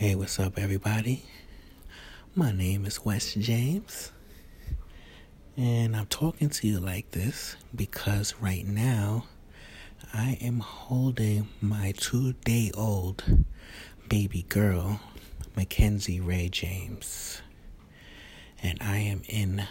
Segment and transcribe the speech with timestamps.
[0.00, 1.24] Hey, what's up, everybody?
[2.34, 4.12] My name is Wes James,
[5.58, 9.26] and I'm talking to you like this because right now
[10.14, 13.44] I am holding my two day old
[14.08, 15.02] baby girl,
[15.54, 17.42] Mackenzie Ray James,
[18.62, 19.66] and I am in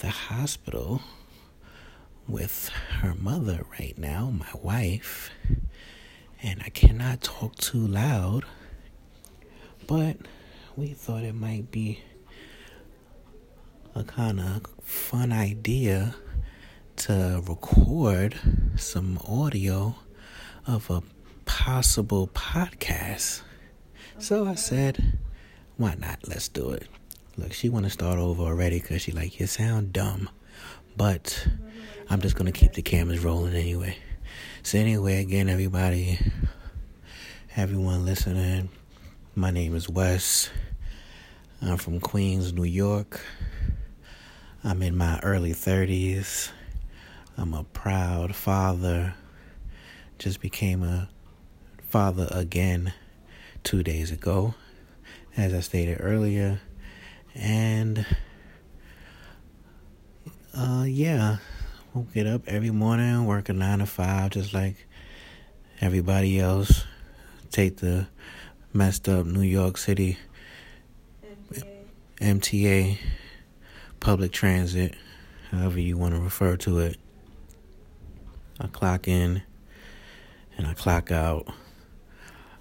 [0.00, 1.02] the hospital
[2.26, 5.30] with her mother right now, my wife,
[6.42, 8.44] and I cannot talk too loud
[9.86, 10.16] but
[10.76, 12.00] we thought it might be
[13.94, 16.14] a kind of fun idea
[16.96, 18.34] to record
[18.76, 19.94] some audio
[20.66, 21.02] of a
[21.44, 23.42] possible podcast.
[24.18, 25.18] So I said,
[25.76, 26.26] why not?
[26.26, 26.88] Let's do it.
[27.36, 30.28] Look, she want to start over already because she like, you sound dumb.
[30.96, 31.46] But
[32.08, 33.98] I'm just going to keep the cameras rolling anyway.
[34.62, 36.18] So anyway, again, everybody,
[37.56, 38.70] everyone listening,
[39.38, 40.48] my name is Wes.
[41.60, 43.20] I'm from Queens, New York.
[44.64, 46.48] I'm in my early 30s.
[47.36, 49.12] I'm a proud father.
[50.18, 51.10] Just became a
[51.86, 52.94] father again
[53.62, 54.54] two days ago,
[55.36, 56.62] as I stated earlier.
[57.34, 58.06] And,
[60.56, 61.36] uh, yeah,
[61.92, 64.86] we'll get up every morning, work a nine to five, just like
[65.82, 66.86] everybody else.
[67.50, 68.06] Take the
[68.76, 70.18] messed up New York City
[71.50, 71.66] MTA,
[72.20, 72.98] MTA
[74.00, 74.94] public transit,
[75.50, 76.98] however you want to refer to it.
[78.60, 79.42] I clock in
[80.58, 81.48] and I clock out.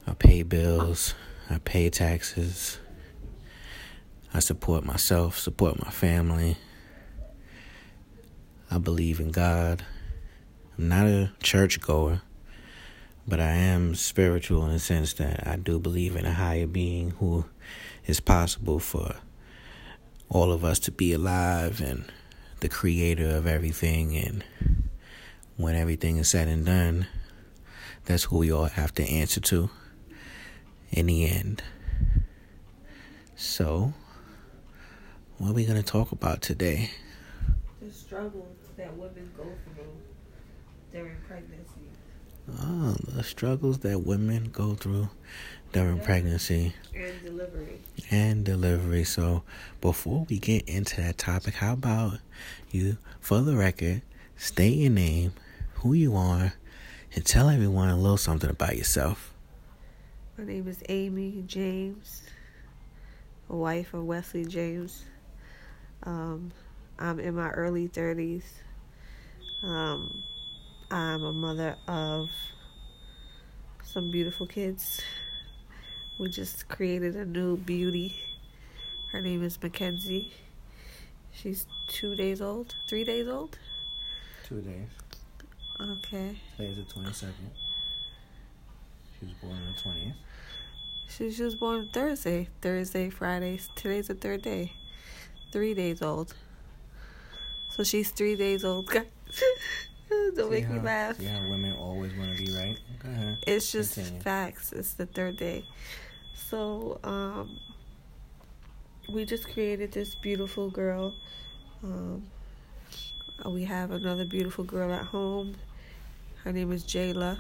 [0.08, 1.16] I pay bills,
[1.50, 2.80] I pay taxes.
[4.34, 6.56] I support myself, support my family.
[8.72, 9.84] I believe in God.
[10.78, 12.22] I'm not a church goer.
[13.28, 17.12] But I am spiritual in the sense that I do believe in a higher being
[17.12, 17.46] who
[18.06, 19.16] is possible for
[20.30, 22.06] all of us to be alive and
[22.60, 24.16] the creator of everything.
[24.16, 24.44] And
[25.58, 27.08] when everything is said and done,
[28.06, 29.70] that's who we all have to answer to
[30.92, 31.64] in the end.
[33.36, 33.94] So,
[35.38, 36.92] what are we going to talk about today?
[37.82, 39.92] The struggles that women go through
[40.94, 41.65] during pregnancy.
[42.48, 45.10] Oh, the struggles that women go through
[45.72, 47.80] during pregnancy and delivery.
[48.12, 49.04] And delivery.
[49.04, 49.44] So,
[49.82, 52.20] before we get into that topic, how about
[52.70, 54.04] you, for the record,
[54.38, 55.34] state your name,
[55.76, 56.54] who you are,
[57.16, 59.34] and tell everyone a little something about yourself.
[60.38, 62.22] My name is Amy James,
[63.48, 65.04] wife of Wesley James.
[66.04, 66.52] Um,
[67.00, 68.44] I'm in my early 30s.
[69.64, 70.24] Um,
[70.92, 72.30] I'm a mother of
[73.84, 75.02] some beautiful kids.
[76.20, 78.16] We just created a new beauty.
[79.12, 80.32] Her name is Mackenzie.
[81.32, 83.58] She's two days old, three days old.
[84.48, 84.88] Two days.
[85.82, 86.40] Okay.
[86.56, 87.52] Today's the twenty second.
[89.20, 90.16] She was born on the twentieth.
[91.10, 93.60] She, she was born Thursday, Thursday, Friday.
[93.76, 94.74] Today's the third day.
[95.52, 96.36] Three days old.
[97.70, 98.92] So she's three days old.
[100.36, 101.18] Don't see make how, me laugh.
[101.24, 102.78] How women always want to be right.
[103.46, 104.22] It's just Continue.
[104.22, 104.72] facts.
[104.72, 105.64] It's the third day.
[106.34, 107.60] So, um,
[109.12, 111.14] we just created this beautiful girl.
[111.84, 112.24] Um,
[113.46, 115.56] we have another beautiful girl at home.
[116.44, 117.40] Her name is Jayla.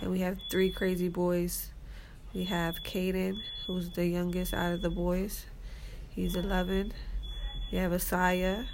[0.00, 1.70] And we have three crazy boys.
[2.34, 5.46] We have Caden, who's the youngest out of the boys.
[6.10, 6.92] He's 11.
[7.70, 8.66] We have Asaya,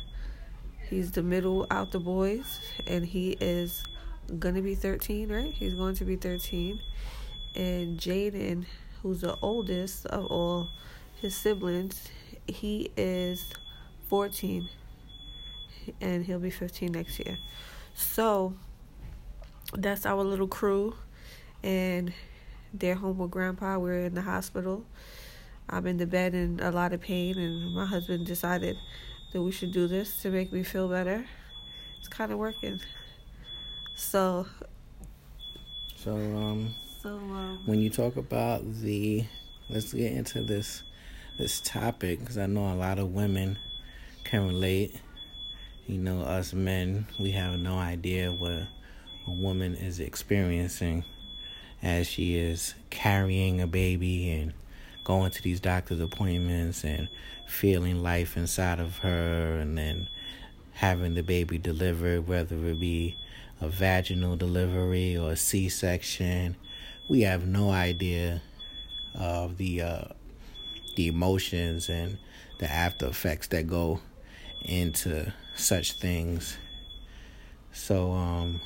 [0.91, 3.85] He's the middle out the boys, and he is
[4.41, 5.55] gonna be 13, right?
[5.55, 6.81] He's going to be 13.
[7.55, 8.65] And Jaden,
[9.01, 10.69] who's the oldest of all
[11.21, 12.09] his siblings,
[12.49, 13.53] he is
[14.09, 14.69] 14,
[16.01, 17.39] and he'll be 15 next year.
[17.95, 18.55] So
[19.73, 20.97] that's our little crew,
[21.63, 22.13] and
[22.75, 23.79] they're home with grandpa.
[23.79, 24.85] We're in the hospital.
[25.69, 28.77] I'm in the bed in a lot of pain, and my husband decided
[29.33, 31.25] that we should do this to make me feel better.
[31.99, 32.81] It's kind of working.
[33.95, 34.47] So.
[35.97, 36.75] So um.
[37.03, 37.63] So um.
[37.67, 39.25] When you talk about the,
[39.69, 40.83] let's get into this,
[41.39, 43.59] this topic because I know a lot of women
[44.25, 44.97] can relate.
[45.87, 51.05] You know, us men, we have no idea what a woman is experiencing
[51.83, 54.53] as she is carrying a baby and
[55.05, 57.09] going to these doctor's appointments and
[57.51, 60.09] feeling life inside of her and then
[60.73, 63.17] having the baby delivered, whether it be
[63.61, 66.57] a vaginal delivery or a C section.
[67.09, 68.41] We have no idea
[69.15, 70.05] of the uh,
[70.97, 72.19] the emotions and
[72.59, 74.01] the after effects that go
[74.63, 76.57] into such things.
[77.73, 78.61] So, um,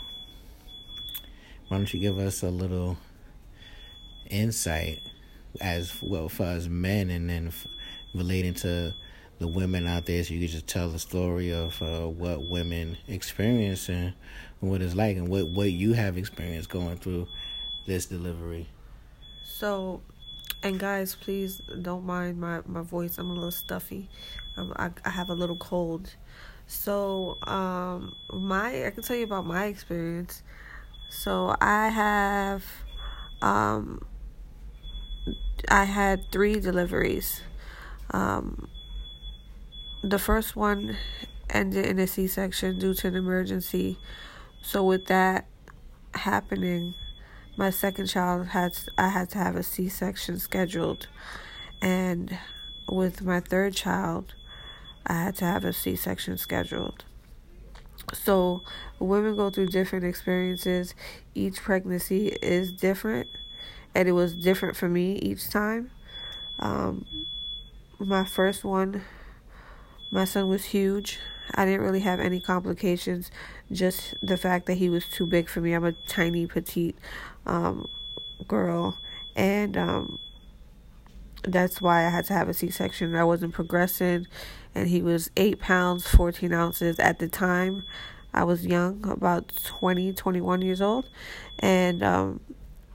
[1.68, 2.96] why don't you give us a little
[4.30, 5.00] insight
[5.60, 7.52] as well for us men, and then
[8.14, 8.94] relating to
[9.38, 12.96] the women out there, so you can just tell the story of uh, what women
[13.08, 14.14] experience and
[14.60, 17.26] what it's like, and what what you have experienced going through
[17.86, 18.68] this delivery.
[19.44, 20.00] So,
[20.62, 23.18] and guys, please don't mind my my voice.
[23.18, 24.08] I'm a little stuffy.
[24.56, 26.14] Um, I I have a little cold.
[26.66, 30.42] So, um, my I can tell you about my experience.
[31.10, 32.64] So I have,
[33.40, 34.04] um,
[35.68, 37.40] I had three deliveries.
[38.10, 38.68] Um,
[40.02, 40.96] the first one
[41.50, 43.98] ended in a C section due to an emergency.
[44.62, 45.46] So with that
[46.14, 46.94] happening,
[47.56, 51.08] my second child had I had to have a C section scheduled,
[51.80, 52.36] and
[52.88, 54.34] with my third child,
[55.06, 57.04] I had to have a C section scheduled.
[58.12, 58.62] So
[58.98, 60.94] women go through different experiences.
[61.34, 63.28] Each pregnancy is different,
[63.94, 65.90] and it was different for me each time.
[66.58, 67.06] Um,
[68.06, 69.02] my first one
[70.14, 71.18] my son was huge.
[71.56, 73.32] I didn't really have any complications,
[73.72, 75.72] just the fact that he was too big for me.
[75.72, 76.96] I'm a tiny, petite
[77.46, 77.88] um,
[78.46, 78.96] girl,
[79.34, 80.20] and um,
[81.42, 83.16] that's why I had to have a C section.
[83.16, 84.28] I wasn't progressing,
[84.72, 87.82] and he was 8 pounds, 14 ounces at the time.
[88.32, 91.08] I was young, about 20, 21 years old,
[91.58, 92.40] and um,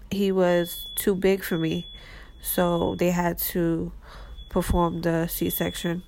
[0.09, 1.85] he was too big for me,
[2.41, 3.91] so they had to
[4.49, 6.03] perform the C section.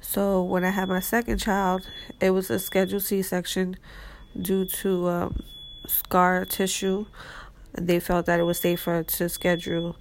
[0.00, 1.88] So when I had my second child,
[2.20, 3.76] it was a scheduled C-section
[4.38, 5.42] due to um,
[5.86, 7.06] scar tissue.
[7.72, 9.96] They felt that it was safer to schedule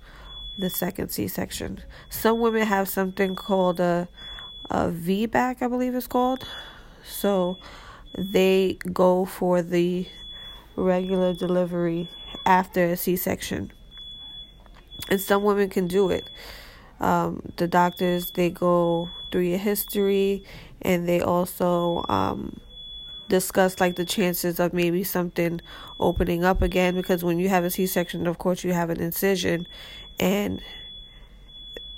[0.57, 1.81] the second C-section.
[2.09, 4.09] Some women have something called a
[4.71, 6.45] a VBAC, I believe it's called.
[7.05, 7.57] So
[8.17, 10.07] they go for the
[10.75, 12.07] regular delivery
[12.45, 13.71] after a C-section.
[15.09, 16.25] And some women can do it.
[17.01, 20.45] Um, the doctors they go through your history
[20.83, 22.59] and they also um,
[23.27, 25.61] discuss like the chances of maybe something
[25.99, 29.67] opening up again because when you have a c-section of course you have an incision
[30.19, 30.61] and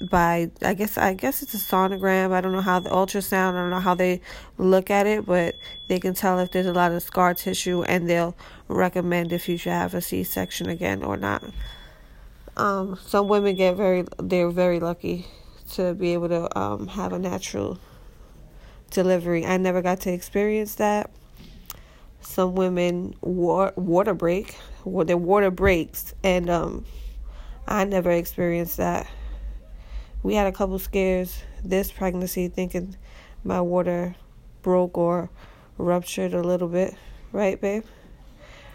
[0.09, 2.31] by I guess I guess it's a sonogram.
[2.31, 3.53] I don't know how the ultrasound.
[3.53, 4.21] I don't know how they
[4.57, 5.55] look at it, but
[5.87, 8.35] they can tell if there's a lot of scar tissue, and they'll
[8.67, 11.43] recommend if you should have a C-section again or not.
[12.55, 15.25] Um, some women get very they're very lucky
[15.71, 17.79] to be able to um, have a natural
[18.91, 19.45] delivery.
[19.45, 21.09] I never got to experience that.
[22.21, 24.55] Some women war- water break,
[24.85, 26.85] well, their water breaks, and um,
[27.67, 29.07] I never experienced that.
[30.21, 32.95] We had a couple scares this pregnancy, thinking
[33.43, 34.15] my water
[34.61, 35.29] broke or
[35.77, 36.95] ruptured a little bit,
[37.33, 37.83] right, babe?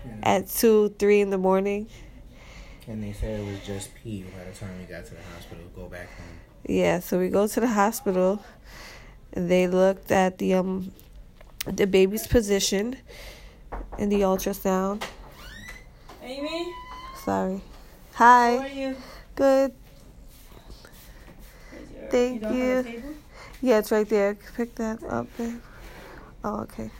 [0.04, 0.16] Yeah.
[0.22, 1.88] At two, three in the morning.
[2.88, 5.62] And they said it was just pee by the time we got to the hospital.
[5.76, 6.40] Go back home.
[6.67, 8.42] Yeah, so we go to the hospital.
[9.33, 10.92] They looked at the um
[11.66, 12.97] the baby's position
[13.99, 15.02] in the ultrasound.
[16.23, 16.73] Amy?
[17.25, 17.61] Sorry.
[18.14, 18.57] Hi.
[18.57, 18.97] How are you?
[19.37, 19.73] Good.
[22.00, 22.49] Your, Thank you.
[22.49, 23.16] you.
[23.61, 24.37] Yeah, it's right there.
[24.57, 25.61] Pick that up, babe.
[26.42, 26.90] Oh, okay.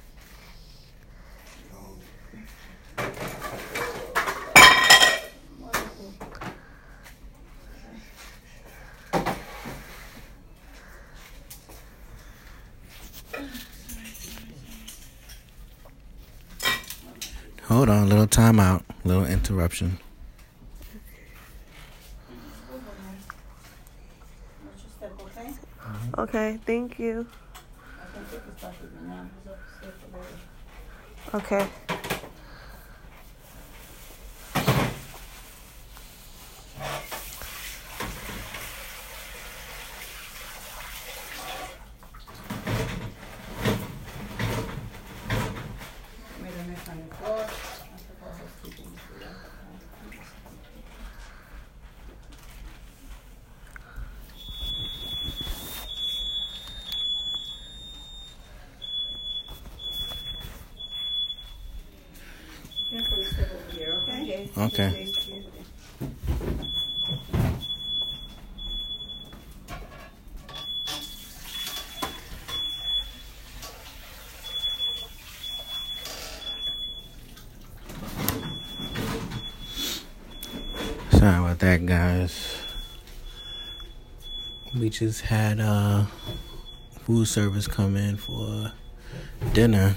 [17.78, 20.00] Hold on, a little timeout, a little interruption.
[26.18, 27.25] Okay, thank you.
[31.32, 31.68] Okay.
[64.59, 65.07] Okay.
[81.11, 82.57] Sorry about that, guys.
[84.75, 86.07] We just had uh
[87.07, 88.73] food service come in for
[89.53, 89.97] dinner,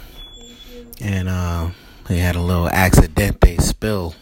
[1.01, 1.72] and uh,
[2.08, 4.13] they had a little accidente spill.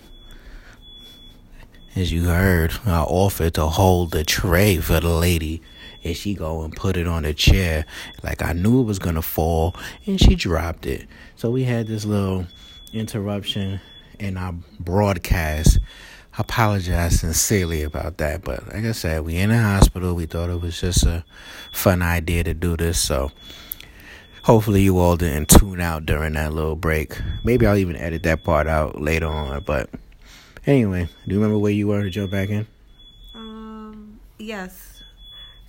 [1.99, 5.61] As you heard, I offered to hold the tray for the lady,
[6.01, 7.85] and she go and put it on a chair
[8.23, 9.75] like I knew it was gonna fall,
[10.05, 11.09] and she dropped it.
[11.35, 12.47] So we had this little
[12.93, 13.81] interruption
[14.17, 15.79] in our broadcast.
[16.37, 20.15] I apologize sincerely about that, but like I said, we in the hospital.
[20.15, 21.25] We thought it was just a
[21.73, 23.33] fun idea to do this, so
[24.43, 27.19] hopefully you all didn't tune out during that little break.
[27.43, 29.89] Maybe I'll even edit that part out later on, but
[30.65, 32.67] anyway, do you remember where you were to jump back in?
[33.33, 35.03] Um, yes.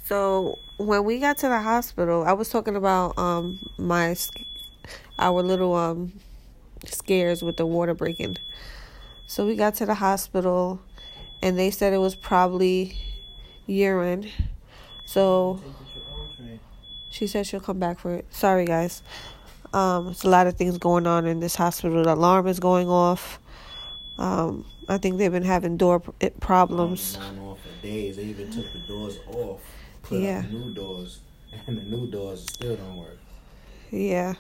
[0.05, 4.17] So when we got to the hospital, I was talking about um my
[5.19, 6.13] our little um
[6.85, 8.39] scares with the water breaking.
[9.27, 10.81] So we got to the hospital
[11.43, 12.97] and they said it was probably
[13.67, 14.31] urine.
[15.05, 15.63] So
[17.11, 18.27] she said she'll come back for it.
[18.31, 19.03] Sorry guys.
[19.73, 22.03] Um there's a lot of things going on in this hospital.
[22.03, 23.39] The alarm is going off.
[24.19, 26.01] Um I think they've been having door
[26.41, 27.17] problems.
[27.17, 28.17] off for days.
[28.17, 29.61] They even took the doors off,
[30.03, 30.41] put yeah.
[30.41, 31.21] up new doors,
[31.67, 33.19] and the new doors still don't work.
[33.91, 34.35] Yeah.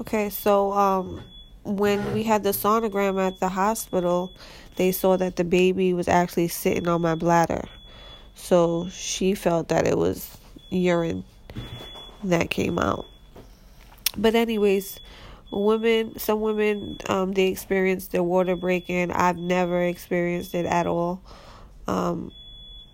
[0.00, 1.22] Okay, so um
[1.64, 4.32] when we had the sonogram at the hospital,
[4.76, 7.64] they saw that the baby was actually sitting on my bladder.
[8.34, 10.38] So she felt that it was
[10.70, 11.24] urine
[12.24, 13.04] that came out.
[14.16, 14.98] But anyways,
[15.50, 19.10] women some women um they experience their water breaking.
[19.12, 21.22] I've never experienced it at all.
[21.86, 22.32] Um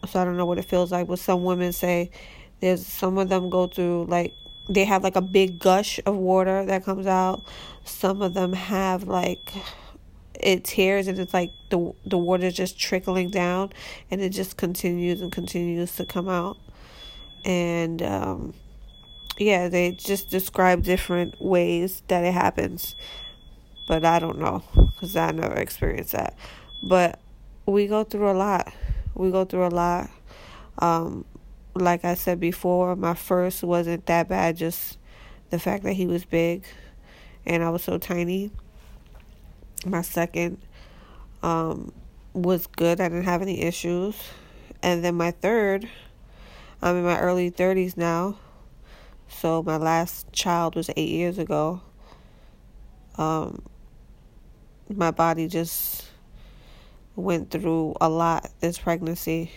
[0.06, 2.10] so I don't know what it feels like, but some women say
[2.60, 4.34] there's some of them go through like
[4.68, 7.42] they have like a big gush of water that comes out.
[7.84, 9.52] Some of them have like
[10.38, 13.72] it tears and it's like the the water just trickling down
[14.10, 16.56] and it just continues and continues to come out.
[17.44, 18.54] And um
[19.42, 22.94] yeah, they just describe different ways that it happens.
[23.88, 24.62] But I don't know
[24.98, 26.36] cuz I never experienced that.
[26.82, 27.18] But
[27.66, 28.72] we go through a lot.
[29.14, 30.10] We go through a lot.
[30.78, 31.24] Um
[31.74, 34.98] like I said before, my first wasn't that bad, just
[35.50, 36.64] the fact that he was big
[37.46, 38.50] and I was so tiny.
[39.84, 40.58] My second
[41.42, 41.92] um,
[42.32, 44.16] was good, I didn't have any issues.
[44.82, 45.88] And then my third,
[46.80, 48.38] I'm in my early 30s now.
[49.38, 51.80] So my last child was eight years ago.
[53.16, 53.62] Um,
[54.88, 56.06] my body just
[57.16, 59.50] went through a lot this pregnancy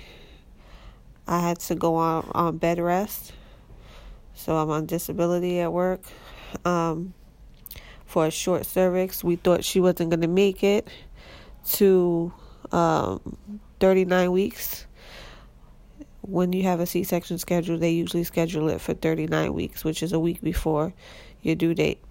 [1.28, 3.34] I had to go on, on bed rest.
[4.34, 6.02] So I'm on disability at work.
[6.64, 7.14] Um,
[8.06, 10.88] for a short cervix, we thought she wasn't going to make it
[11.72, 12.32] to
[12.72, 13.38] um,
[13.80, 14.86] 39 weeks.
[16.28, 20.02] When you have a C section schedule, they usually schedule it for 39 weeks, which
[20.02, 20.94] is a week before
[21.42, 22.02] your due date.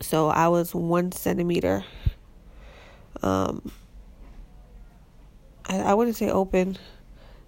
[0.00, 1.84] So I was one centimeter.
[3.22, 3.70] Um,
[5.66, 6.76] I, I wouldn't say open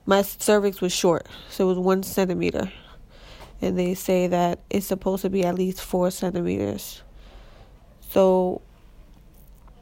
[0.09, 2.73] my cervix was short, so it was one centimeter.
[3.61, 7.03] And they say that it's supposed to be at least four centimeters.
[8.09, 8.63] So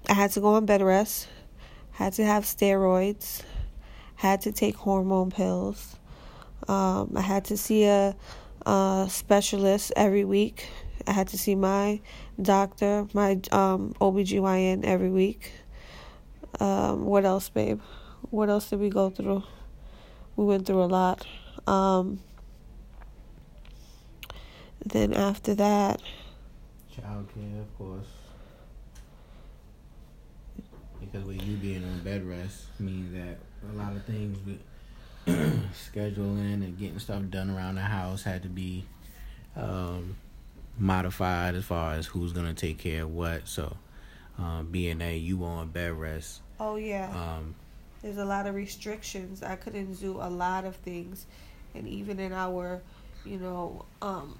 [0.09, 1.29] I had to go on bed rest,
[1.93, 3.45] had to have steroids,
[4.17, 5.97] had to take hormone pills.
[6.69, 8.17] Um, I had to see a,
[8.65, 10.69] a specialist every week.
[11.07, 12.01] I had to see my
[12.41, 15.53] doctor, my um, OBGYN every week.
[16.59, 17.81] Um, what else, babe?
[18.31, 19.45] What else did we go through?
[20.37, 21.27] we went through a lot.
[21.67, 22.21] Um,
[24.85, 26.01] then after that,
[26.95, 28.07] childcare, of course,
[31.01, 33.39] because with you being on bed rest means that
[33.73, 34.61] a lot of things with
[35.75, 38.85] scheduling and getting stuff done around the house had to be
[39.57, 40.17] um,
[40.79, 43.49] modified as far as who's gonna take care of what.
[43.49, 43.77] So,
[44.39, 46.41] um, being that you on bed rest.
[46.61, 47.11] Oh yeah.
[47.11, 47.55] Um,
[48.03, 49.43] there's a lot of restrictions.
[49.43, 51.27] I couldn't do a lot of things,
[51.75, 52.83] and even in our,
[53.25, 54.39] you know, um,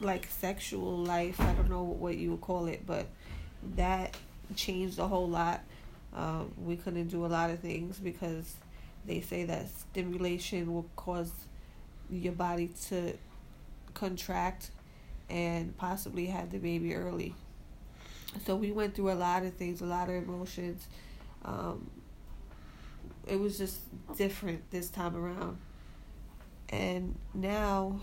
[0.00, 3.06] like sexual life, I don't know what you would call it, but
[3.76, 4.16] that
[4.56, 5.62] changed a whole lot.
[6.14, 8.56] Um, we couldn't do a lot of things because
[9.06, 11.32] they say that stimulation will cause
[12.10, 13.14] your body to
[13.94, 14.70] contract
[15.30, 17.34] and possibly have the baby early.
[18.46, 20.86] So we went through a lot of things, a lot of emotions.
[21.44, 21.90] Um,
[23.26, 23.80] it was just
[24.16, 25.58] different this time around.
[26.68, 28.00] And now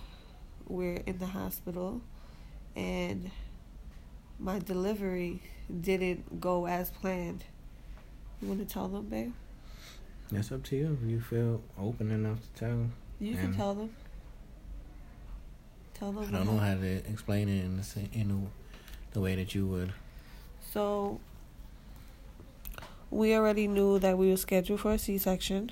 [0.68, 2.02] we're in the hospital
[2.76, 3.32] and
[4.40, 5.42] my delivery
[5.82, 7.44] didn't go as planned.
[8.42, 9.34] You want to tell them, babe?
[10.32, 10.98] That's up to you.
[11.02, 12.86] If you feel open enough to tell.
[13.20, 13.90] You can tell them.
[15.94, 16.30] Tell them.
[16.34, 18.50] I don't know how to explain it in the in
[19.12, 19.92] the, way that you would.
[20.72, 21.20] So
[23.12, 25.72] we already knew that we were scheduled for a C-section,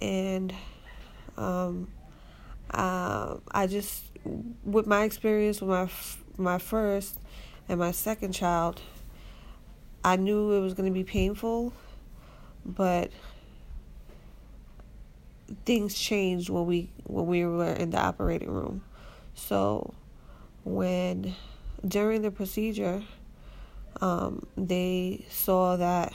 [0.00, 0.52] and
[1.36, 1.88] um,
[2.72, 4.02] uh, I just
[4.64, 5.88] with my experience with my
[6.36, 7.18] my first
[7.68, 8.80] and my second child,
[10.04, 11.72] I knew it was going to be painful,
[12.64, 13.10] but
[15.64, 18.82] things changed when we when we were in the operating room.
[19.34, 19.94] So
[20.64, 21.34] when
[21.86, 23.02] during the procedure,
[24.00, 26.12] um, they saw that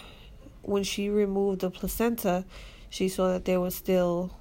[0.62, 2.46] when she removed the placenta,
[2.90, 4.38] she saw that there was still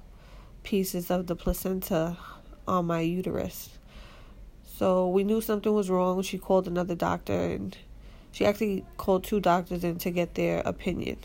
[0.63, 2.17] pieces of the placenta
[2.67, 3.77] on my uterus.
[4.77, 6.21] So we knew something was wrong.
[6.21, 7.77] She called another doctor and
[8.33, 11.17] she actually called two doctors in to get their opinion.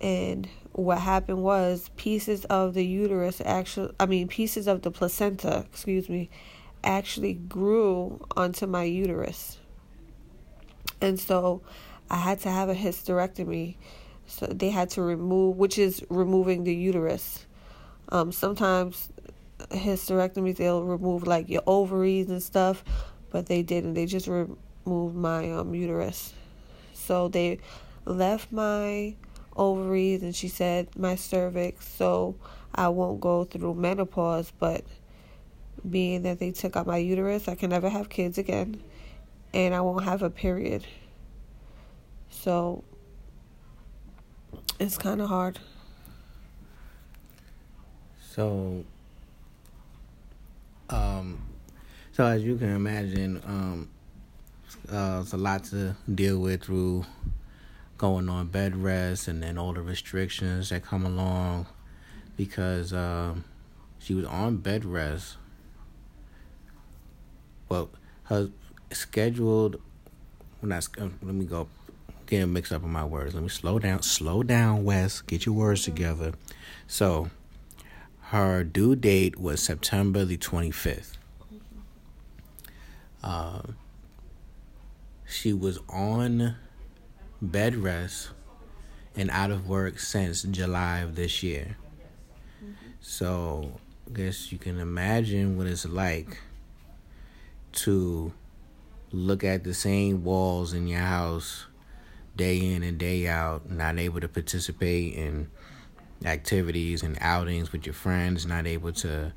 [0.00, 5.64] And what happened was pieces of the uterus actually, I mean, pieces of the placenta,
[5.72, 6.28] excuse me,
[6.84, 9.58] actually grew onto my uterus.
[11.00, 11.62] And so
[12.10, 13.76] I had to have a hysterectomy.
[14.26, 17.46] So they had to remove, which is removing the uterus.
[18.10, 19.08] Um, sometimes
[19.70, 22.84] hysterectomies they'll remove like your ovaries and stuff,
[23.30, 23.94] but they didn't.
[23.94, 24.28] They just
[24.86, 26.32] removed my um, uterus.
[26.94, 27.58] So they
[28.04, 29.14] left my
[29.56, 32.36] ovaries and she said my cervix, so
[32.74, 34.52] I won't go through menopause.
[34.58, 34.84] But
[35.88, 38.82] being that they took out my uterus, I can never have kids again,
[39.52, 40.86] and I won't have a period.
[42.30, 42.84] So
[44.78, 45.58] it's kind of hard.
[48.20, 48.84] So,
[50.90, 51.38] um,
[52.12, 53.88] so as you can imagine, um,
[54.90, 57.04] uh, it's a lot to deal with through
[57.98, 61.66] going on bed rest and then all the restrictions that come along
[62.36, 63.44] because um,
[63.98, 65.36] she was on bed rest.
[67.68, 67.90] Well,
[68.24, 68.50] her
[68.92, 69.80] scheduled.
[70.60, 71.68] When I let me go,
[72.26, 73.34] getting mixed up in my words.
[73.34, 74.02] Let me slow down.
[74.02, 75.20] Slow down, Wes.
[75.20, 76.32] Get your words together.
[76.86, 77.30] So,
[78.20, 81.18] her due date was September the twenty fifth.
[85.28, 86.56] She was on
[87.42, 88.30] bed rest
[89.14, 91.76] and out of work since July of this year.
[93.00, 96.38] So, I guess you can imagine what it's like
[97.72, 98.32] to
[99.12, 101.66] look at the same walls in your house
[102.36, 105.50] day in and day out, not able to participate in
[106.24, 109.32] activities and outings with your friends, not able to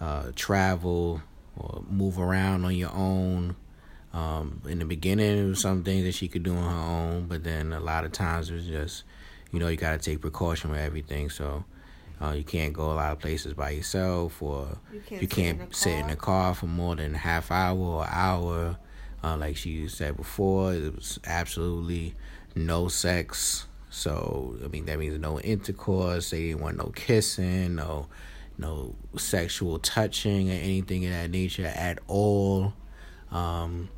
[0.00, 1.22] uh, travel
[1.56, 3.56] or move around on your own
[4.12, 7.26] um, in the beginning, it was some things that she could do on her own,
[7.26, 9.04] but then a lot of times it was just,
[9.52, 11.28] you know, you got to take precaution with everything.
[11.30, 11.64] So
[12.20, 15.58] uh, you can't go a lot of places by yourself, or you can't, you can't
[15.58, 18.78] sit, in sit, in the car for more than a half hour or hour.
[19.22, 22.14] Uh, like she said before, it was absolutely
[22.54, 23.66] no sex.
[23.90, 26.30] So I mean that means no intercourse.
[26.30, 28.06] They didn't want no kissing, no
[28.58, 32.74] no sexual touching or anything of that nature at all.
[33.30, 33.88] Um,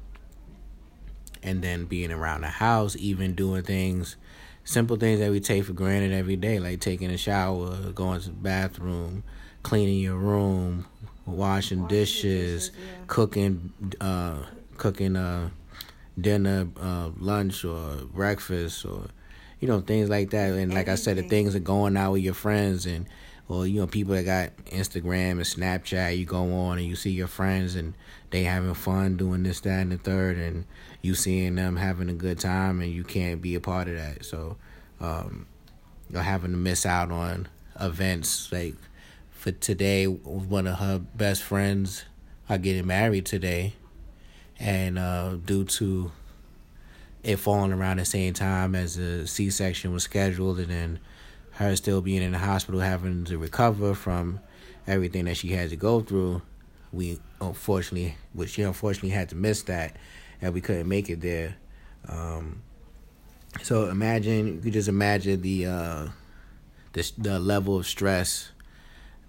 [1.42, 4.16] and then being around the house, even doing things,
[4.64, 8.28] simple things that we take for granted every day, like taking a shower, going to
[8.28, 9.22] the bathroom,
[9.62, 10.86] cleaning your room,
[11.26, 13.04] washing dishes, dishes yeah.
[13.06, 14.42] cooking, uh,
[14.76, 15.50] cooking uh,
[16.20, 19.06] dinner, uh, lunch, or breakfast, or
[19.60, 20.52] you know things like that.
[20.52, 23.06] And like I said, the things are going out with your friends and
[23.48, 26.18] or you know people that got Instagram and Snapchat.
[26.18, 27.94] You go on and you see your friends and
[28.30, 30.64] they having fun doing this, that, and the third, and
[31.02, 34.24] you seeing them having a good time, and you can't be a part of that.
[34.24, 34.56] So,
[35.00, 35.46] um,
[36.10, 37.48] you're having to miss out on
[37.80, 38.74] events like
[39.30, 40.06] for today.
[40.06, 42.04] One of her best friends
[42.48, 43.74] are getting married today,
[44.58, 46.12] and uh, due to
[47.22, 50.98] it falling around the same time as the C section was scheduled, and then
[51.52, 54.40] her still being in the hospital having to recover from
[54.86, 56.42] everything that she had to go through,
[56.92, 59.94] we unfortunately, which she unfortunately had to miss that,
[60.40, 61.56] and we couldn't make it there.
[62.08, 62.62] Um,
[63.62, 66.06] so imagine you could just imagine the uh,
[66.92, 68.50] the the level of stress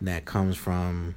[0.02, 1.16] that comes from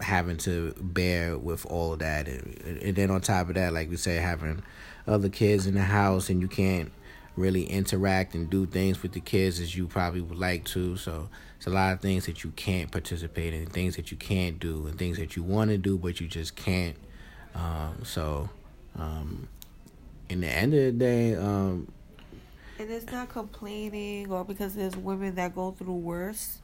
[0.00, 3.90] having to bear with all of that, and, and then on top of that, like
[3.90, 4.62] we say, having
[5.06, 6.92] other kids in the house, and you can't
[7.38, 10.96] really interact and do things with the kids as you probably would like to.
[10.96, 14.58] So it's a lot of things that you can't participate in, things that you can't
[14.58, 16.96] do, and things that you want to do but you just can't.
[17.54, 18.50] Um, so,
[18.96, 19.48] um,
[20.28, 21.88] in the end of the day, um,
[22.78, 26.60] And it's not complaining or because there's women that go through worse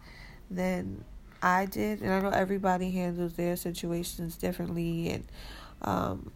[0.51, 1.05] than
[1.43, 5.25] I did, and I know everybody handles their situations differently, and
[5.83, 6.31] um,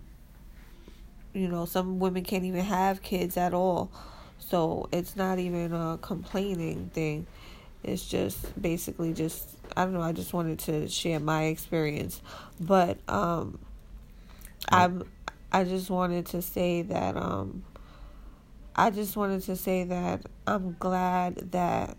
[1.33, 3.91] you know, some women can't even have kids at all.
[4.39, 7.27] So it's not even a complaining thing.
[7.85, 12.21] It's just basically just I don't know, I just wanted to share my experience.
[12.61, 13.59] But um
[14.71, 15.05] I'm
[15.51, 17.65] I just wanted to say that um
[18.77, 21.97] I just wanted to say that I'm glad that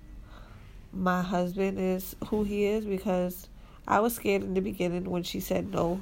[0.93, 3.49] my husband is who he is because
[3.87, 6.01] I was scared in the beginning when she said no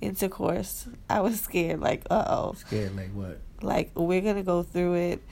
[0.00, 0.88] intercourse.
[1.08, 2.54] I was scared, like, uh oh.
[2.54, 3.38] Scared, like what?
[3.62, 5.22] Like, we're going to go through it.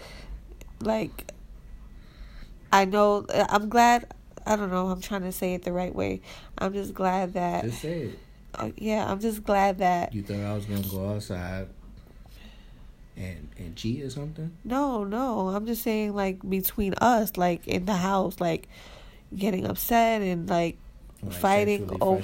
[0.81, 1.33] Like,
[2.72, 4.12] I know, I'm glad,
[4.46, 6.20] I don't know, I'm trying to say it the right way.
[6.59, 7.64] I'm just glad that.
[7.64, 8.18] Just say it.
[8.59, 10.14] Uh, yeah, I'm just glad that.
[10.14, 11.69] You thought I was going to go outside
[13.17, 14.51] and and cheat or something?
[14.64, 15.49] No, no.
[15.49, 18.69] I'm just saying, like, between us, like, in the house, like,
[19.37, 20.77] getting upset and, like,
[21.23, 21.99] like fighting.
[22.01, 22.23] Oh,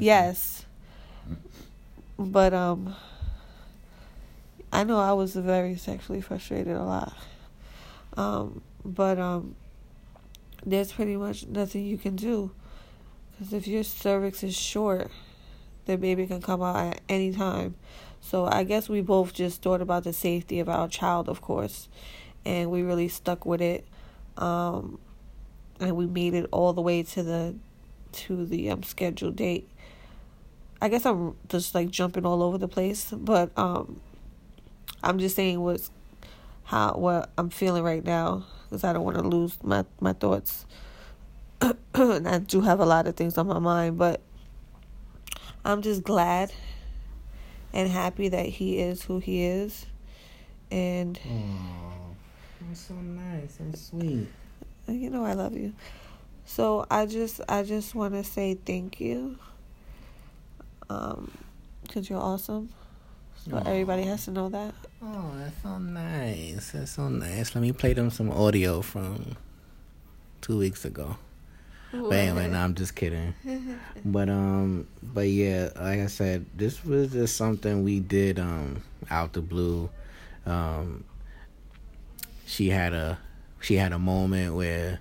[0.00, 0.64] yes
[2.20, 2.94] but um
[4.72, 7.16] I know I was very sexually frustrated a lot.
[8.16, 9.56] Um but um
[10.64, 12.50] there's pretty much nothing you can do
[13.38, 15.10] cuz if your cervix is short,
[15.86, 17.74] the baby can come out at any time.
[18.20, 21.88] So I guess we both just thought about the safety of our child, of course,
[22.44, 23.86] and we really stuck with it.
[24.36, 24.98] Um,
[25.80, 27.54] and we made it all the way to the
[28.12, 29.68] to the um, scheduled date.
[30.82, 34.00] I guess I'm just like jumping all over the place, but um,
[35.02, 35.90] I'm just saying what's
[36.64, 40.66] how what I'm feeling right now because I don't want to lose my my thoughts.
[41.94, 44.20] and I do have a lot of things on my mind, but
[45.64, 46.52] I'm just glad
[47.72, 49.86] and happy that he is who he is,
[50.70, 51.18] and.
[51.26, 52.14] Aww,
[52.68, 54.28] that's so nice and sweet.
[54.88, 55.72] You know I love you.
[56.44, 59.38] So I just I just want to say thank you
[60.88, 61.30] um,
[61.82, 62.70] because you're awesome.
[63.44, 63.66] So Aww.
[63.66, 64.74] everybody has to know that.
[65.02, 66.72] Oh, that's so nice.
[66.72, 67.54] That's so nice.
[67.54, 69.36] Let me play them some audio from
[70.40, 71.16] two weeks ago.
[71.92, 72.10] What?
[72.10, 73.34] But anyway, no, I'm just kidding.
[74.04, 79.32] but um, but yeah, like I said, this was just something we did um out
[79.32, 79.90] the blue.
[80.46, 81.04] Um,
[82.46, 83.18] she had a
[83.60, 85.00] she had a moment where,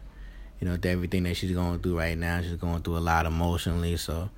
[0.59, 3.95] you know, everything that she's going through right now, she's going through a lot emotionally.
[3.97, 4.29] So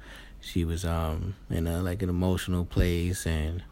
[0.41, 3.63] she was um in a like an emotional place and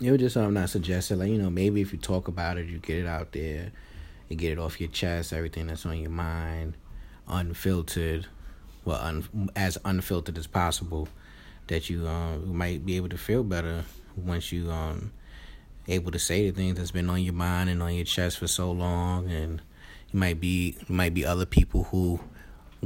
[0.00, 2.66] it was just something I suggested like you know maybe if you talk about it
[2.66, 3.72] you get it out there
[4.28, 6.74] and get it off your chest everything that's on your mind
[7.28, 8.26] unfiltered
[8.84, 11.08] well un, as unfiltered as possible
[11.66, 13.84] that you um might be able to feel better
[14.16, 15.10] once you um
[15.88, 18.46] able to say the things that's been on your mind and on your chest for
[18.46, 19.30] so long.
[19.30, 19.62] And
[20.12, 22.20] you might be might be other people who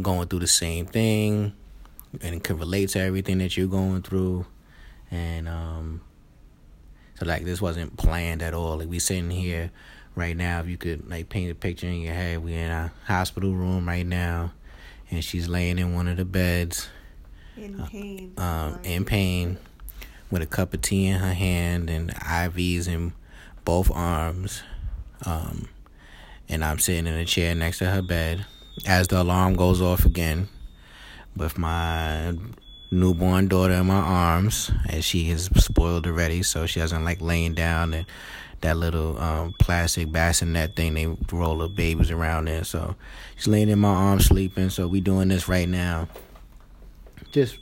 [0.00, 1.52] going through the same thing
[2.20, 4.46] and can relate to everything that you're going through.
[5.10, 6.00] And um
[7.18, 8.78] so like this wasn't planned at all.
[8.78, 9.70] Like we sitting here
[10.20, 12.92] right now if you could like paint a picture in your head we're in a
[13.06, 14.52] hospital room right now
[15.10, 16.88] and she's laying in one of the beds
[17.56, 18.32] in pain.
[18.38, 18.42] uh,
[18.74, 19.58] um in pain
[20.30, 23.12] with a cup of tea in her hand and IVs in
[23.64, 24.62] both arms
[25.26, 25.68] um
[26.48, 28.44] and I'm sitting in a chair next to her bed.
[28.84, 30.48] As the alarm goes off again
[31.36, 32.34] with my
[32.90, 37.54] newborn daughter in my arms as she is spoiled already so she doesn't like laying
[37.54, 38.04] down and
[38.60, 42.94] that little um, plastic bassinet thing they roll the babies around in so
[43.36, 46.08] she's laying in my arms sleeping so we doing this right now
[47.32, 47.58] just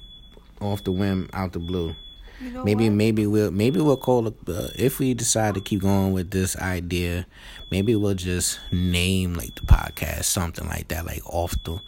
[0.60, 1.94] off the whim out the blue
[2.40, 2.96] you know maybe what?
[2.96, 6.56] maybe we'll maybe we'll call it uh, if we decide to keep going with this
[6.56, 7.26] idea
[7.70, 11.80] maybe we'll just name like the podcast something like that like off the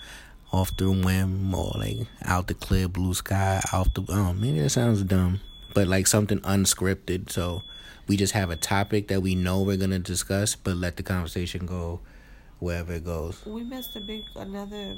[0.53, 4.70] off the whim or like out the clear blue sky, off the um maybe that
[4.70, 5.40] sounds dumb,
[5.75, 7.31] but like something unscripted.
[7.31, 7.62] So
[8.11, 11.64] we just have a topic that we know we're gonna discuss, but let the conversation
[11.64, 12.01] go
[12.59, 13.40] wherever it goes.
[13.46, 14.96] We missed a big another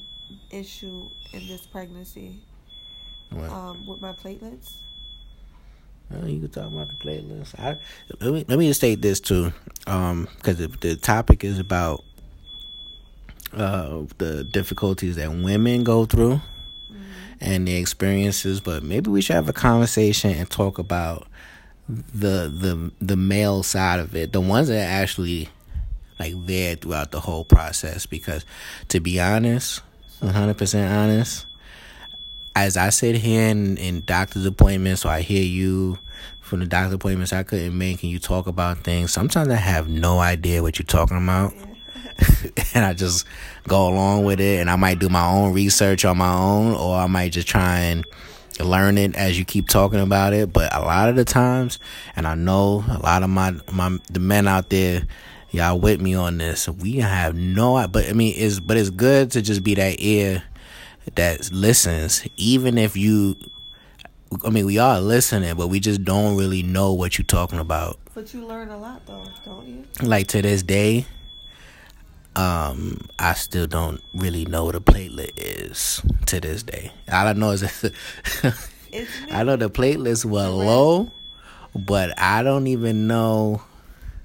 [0.51, 2.41] issue in this pregnancy.
[3.29, 3.51] What?
[3.51, 4.77] Um, with my platelets.
[6.11, 7.55] Well, you can talk about the platelets.
[7.61, 7.77] I,
[8.19, 9.53] let me let me just state this too,
[9.87, 12.03] um, because the, the topic is about
[13.53, 16.41] uh, the difficulties that women go through
[16.91, 17.03] mm-hmm.
[17.43, 21.27] and the experiences, but maybe we should have a conversation and talk about
[21.89, 25.49] the the the male side of it, the ones that actually
[26.19, 28.07] like there throughout the whole process.
[28.07, 28.45] Because
[28.89, 29.83] to be honest,
[30.21, 31.47] one hundred percent honest,
[32.55, 35.99] as I sit here in, in doctor's appointments, so I hear you
[36.41, 39.13] from the doctor appointments I couldn't make, and you talk about things.
[39.13, 41.55] Sometimes I have no idea what you're talking about.
[42.75, 43.27] and I just
[43.67, 46.97] go along with it, and I might do my own research on my own, or
[46.97, 48.05] I might just try and
[48.65, 50.53] learn it as you keep talking about it.
[50.53, 51.79] But a lot of the times,
[52.17, 55.03] and I know a lot of my my the men out there,
[55.51, 56.69] y'all with me on this.
[56.69, 60.43] We have no, but I mean, it's but it's good to just be that ear
[61.15, 63.37] that listens, even if you.
[64.47, 67.99] I mean, we are listening, but we just don't really know what you're talking about.
[68.15, 69.85] But you learn a lot, though, don't you?
[70.03, 71.07] Like to this day,
[72.37, 76.93] um, I still don't really know what a platelet is to this day.
[77.09, 77.63] I know is
[79.31, 81.11] I know the platelets were low,
[81.75, 83.63] but I don't even know.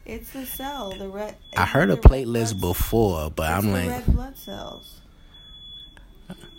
[0.06, 1.36] It's the cell, the red.
[1.58, 4.94] I heard of platelets before, but I'm like red blood cells.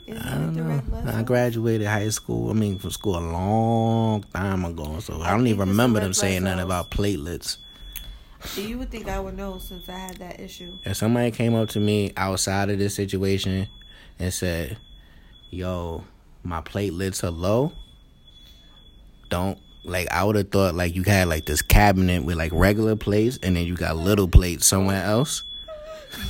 [0.06, 1.12] Isn't I don't know.
[1.12, 2.50] I graduated high school.
[2.50, 6.14] I mean, from school a long time ago, so I, I don't even remember them
[6.14, 7.58] saying nothing about platelets.
[8.56, 10.78] You would think I would know since I had that issue.
[10.84, 13.68] If somebody came up to me outside of this situation
[14.18, 14.78] and said,
[15.50, 16.04] "Yo,
[16.42, 17.72] my platelets are low,"
[19.28, 22.96] don't like I would have thought like you had like this cabinet with like regular
[22.96, 25.42] plates and then you got little plates somewhere else.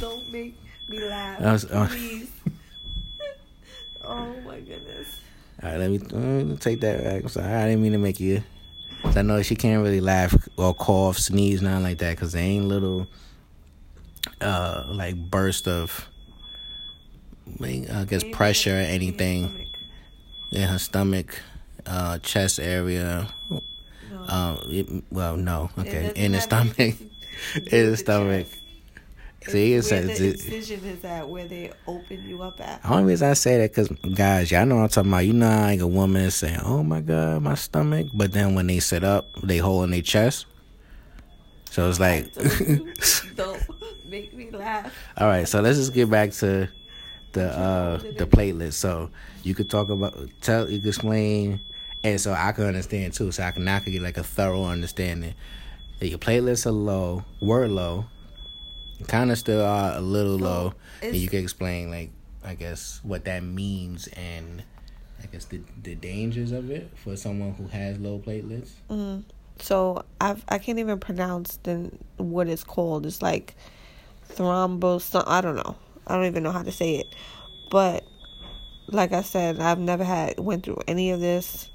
[0.00, 0.56] Don't make
[0.88, 2.30] me laugh, was, uh, please.
[4.04, 5.08] oh my goodness.
[5.62, 7.22] All right, let me, let me take that back.
[7.22, 8.42] I'm sorry, I didn't mean to make you
[9.04, 12.66] I know she can't really laugh or cough, sneeze, nothing like that, cause they ain't
[12.66, 13.06] little,
[14.40, 16.08] uh, like burst of,
[17.60, 19.66] I guess pressure or anything
[20.52, 21.40] in her stomach,
[21.86, 23.28] uh, chest area.
[23.50, 23.62] No.
[24.28, 26.78] Uh, it, well, no, okay, in the stomach,
[27.70, 28.46] in the stomach.
[29.46, 32.82] See, it's where the incision is at, where they open you up at.
[32.82, 35.26] The only reason I say that, cause guys, y'all know what I'm talking about.
[35.26, 38.66] You know, like a woman is saying, "Oh my god, my stomach," but then when
[38.66, 40.46] they sit up, they hold in their chest.
[41.70, 42.34] So it's like,
[43.36, 43.62] don't
[44.08, 44.92] make me laugh.
[45.16, 46.68] All right, so let's just get back to
[47.32, 48.74] the uh the platelets.
[48.74, 49.10] So
[49.44, 51.60] you could talk about tell you could explain,
[52.02, 53.30] and so I can understand too.
[53.30, 55.34] So I can now could get like a thorough understanding.
[56.00, 58.06] That your platelets are low, were low
[59.06, 60.74] kind of still are a little so low.
[61.02, 62.10] And you can explain, like,
[62.44, 64.62] I guess, what that means and
[65.22, 68.70] I guess the the dangers of it for someone who has low platelets.
[68.88, 69.24] Mm.
[69.58, 73.06] So I've I can't even pronounce the what it's called.
[73.06, 73.56] It's like
[74.28, 75.22] thrombos.
[75.26, 75.76] I don't know.
[76.06, 77.06] I don't even know how to say it.
[77.70, 78.04] But
[78.86, 81.68] like I said, I've never had went through any of this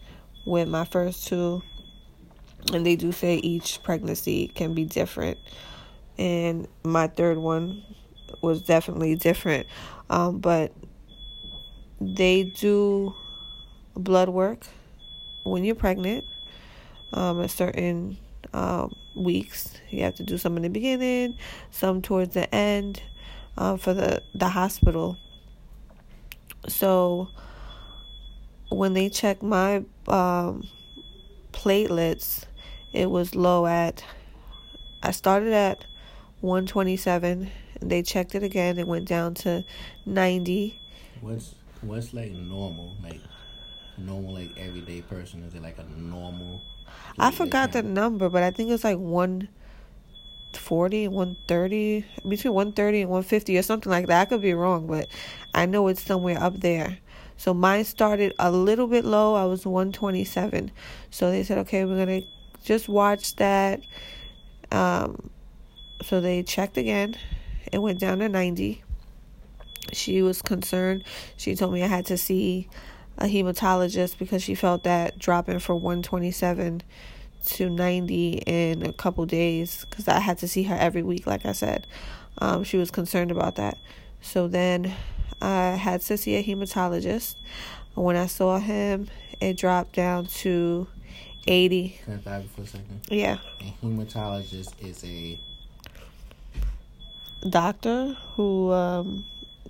[0.45, 1.61] with my first two,
[2.73, 5.37] and they do say each pregnancy can be different
[6.17, 7.83] and my third one
[8.41, 9.67] was definitely different.
[10.09, 10.73] Um, but
[11.99, 13.15] they do
[13.95, 14.65] blood work
[15.43, 16.25] when you're pregnant.
[17.13, 18.17] Um, a certain
[18.53, 21.37] um, weeks you have to do some in the beginning,
[21.69, 23.01] some towards the end,
[23.57, 25.17] um, for the the hospital.
[26.67, 27.29] So
[28.69, 30.67] when they checked my um,
[31.51, 32.45] platelets,
[32.91, 34.03] it was low at.
[35.03, 35.85] I started at
[36.43, 37.49] 127.
[37.81, 38.77] and They checked it again.
[38.77, 39.63] It went down to
[40.05, 40.79] 90.
[41.21, 42.95] What's what's like normal?
[43.01, 43.21] Like
[43.97, 45.43] normal, like everyday person?
[45.43, 46.61] Is it like a normal?
[47.17, 53.57] I forgot the number, but I think it's like 140, 130, between 130 and 150
[53.57, 54.21] or something like that.
[54.21, 55.07] I could be wrong, but
[55.55, 56.97] I know it's somewhere up there.
[57.37, 59.35] So mine started a little bit low.
[59.35, 60.71] I was 127.
[61.09, 62.27] So they said, okay, we're going to
[62.63, 63.79] just watch that.
[64.71, 65.29] Um,
[66.05, 67.15] so they checked again.
[67.71, 68.83] It went down to 90.
[69.91, 71.03] She was concerned.
[71.37, 72.69] She told me I had to see
[73.17, 76.81] a hematologist because she felt that dropping from 127
[77.45, 81.45] to 90 in a couple days because I had to see her every week, like
[81.45, 81.87] I said.
[82.39, 83.77] Um, she was concerned about that.
[84.21, 84.93] So then
[85.41, 87.35] I had to see a hematologist.
[87.95, 90.87] When I saw him, it dropped down to
[91.45, 91.99] 80.
[92.05, 93.01] Can I for a second?
[93.09, 93.37] Yeah.
[93.59, 95.37] A hematologist is a
[97.49, 99.25] doctor who um,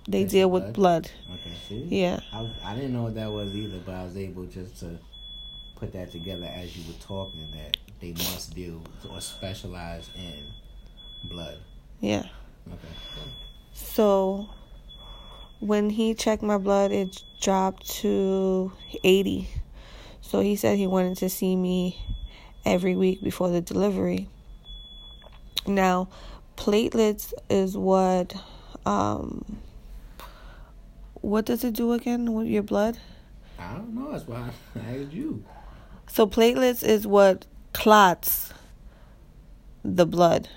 [0.08, 1.10] they That's deal with blood.
[1.32, 1.86] Okay, see?
[1.88, 2.20] Yeah.
[2.32, 4.98] I, I didn't know what that was either, but I was able just to
[5.76, 11.58] put that together as you were talking that they must deal or specialize in blood.
[12.00, 12.26] Yeah.
[12.66, 12.78] Okay.
[13.72, 14.48] So
[15.60, 19.48] when he checked my blood, it dropped to 80.
[20.20, 21.98] So he said he wanted to see me
[22.64, 24.28] every week before the delivery.
[25.66, 26.08] Now,
[26.56, 28.34] platelets is what
[28.86, 29.58] um
[31.20, 32.98] what does it do again with your blood?
[33.58, 34.12] I don't know.
[34.12, 35.44] That's why I asked you.
[36.06, 38.52] So platelets is what clots
[39.82, 40.48] the blood.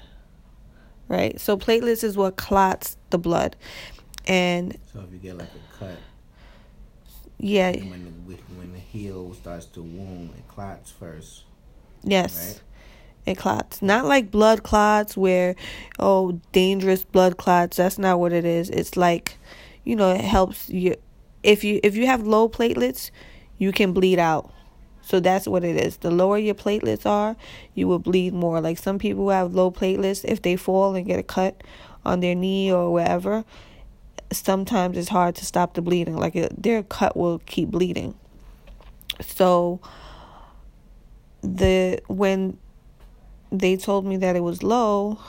[1.08, 1.40] Right?
[1.40, 3.56] So platelets is what clots the blood.
[4.26, 5.98] And so if you get like a cut
[7.40, 7.72] yeah.
[7.72, 11.44] When the, when the heel starts to wound, it clots first.
[12.04, 12.38] Yes.
[12.38, 12.62] Right?
[13.28, 13.82] It clots.
[13.82, 15.56] Not like blood clots where,
[16.00, 17.76] oh, dangerous blood clots.
[17.76, 18.70] That's not what it is.
[18.70, 19.38] It's like,
[19.84, 20.96] you know, it helps you.
[21.44, 23.12] If you if you have low platelets,
[23.58, 24.50] you can bleed out.
[25.02, 25.98] So that's what it is.
[25.98, 27.36] The lower your platelets are,
[27.74, 28.62] you will bleed more.
[28.62, 31.64] Like some people who have low platelets, if they fall and get a cut
[32.06, 33.44] on their knee or wherever,
[34.32, 36.16] sometimes it's hard to stop the bleeding.
[36.16, 38.16] Like it, their cut will keep bleeding.
[39.22, 39.82] So
[41.42, 42.58] the when
[43.52, 45.20] they told me that it was low,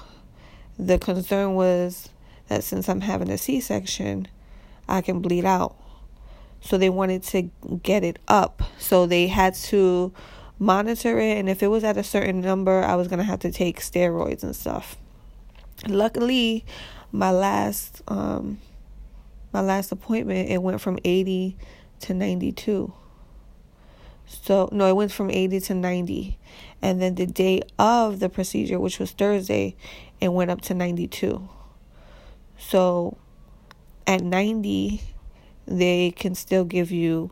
[0.79, 2.09] the concern was
[2.49, 4.29] that since I'm having a C-section,
[4.89, 5.77] I can bleed out.
[6.61, 7.51] So they wanted to
[7.83, 8.63] get it up.
[8.79, 10.13] So they had to
[10.59, 13.39] monitor it and if it was at a certain number, I was going to have
[13.41, 14.97] to take steroids and stuff.
[15.87, 16.65] Luckily,
[17.13, 18.59] my last um
[19.53, 21.57] my last appointment, it went from 80
[22.01, 22.93] to 92.
[24.29, 26.38] So, no, it went from 80 to 90.
[26.83, 29.75] And then the day of the procedure, which was Thursday,
[30.21, 31.49] it went up to 92.
[32.59, 33.17] So,
[34.07, 35.03] at 90,
[35.67, 37.31] they can still give you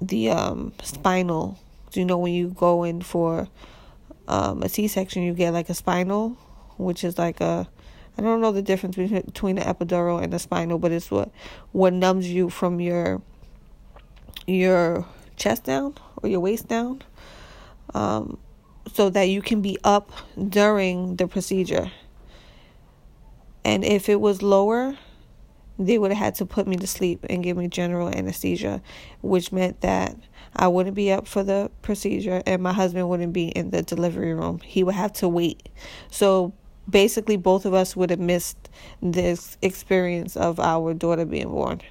[0.00, 1.58] the um, spinal.
[1.90, 3.48] Do you know when you go in for
[4.28, 6.36] um, a C section, you get like a spinal,
[6.76, 7.68] which is like a
[8.18, 11.30] I don't know the difference between the epidural and the spinal, but it's what
[11.72, 13.20] what numbs you from your
[14.46, 15.06] your
[15.36, 17.02] chest down or your waist down,
[17.94, 18.38] um,
[18.92, 20.10] so that you can be up
[20.48, 21.90] during the procedure.
[23.64, 24.96] And if it was lower,
[25.78, 28.80] they would have had to put me to sleep and give me general anesthesia,
[29.20, 30.16] which meant that
[30.54, 34.32] I wouldn't be up for the procedure and my husband wouldn't be in the delivery
[34.32, 34.60] room.
[34.60, 35.68] He would have to wait.
[36.10, 36.54] So
[36.88, 38.70] basically both of us would have missed
[39.02, 41.82] this experience of our daughter being born.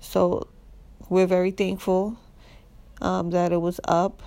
[0.00, 0.48] So
[1.08, 2.16] we're very thankful
[3.04, 4.22] um, that it was up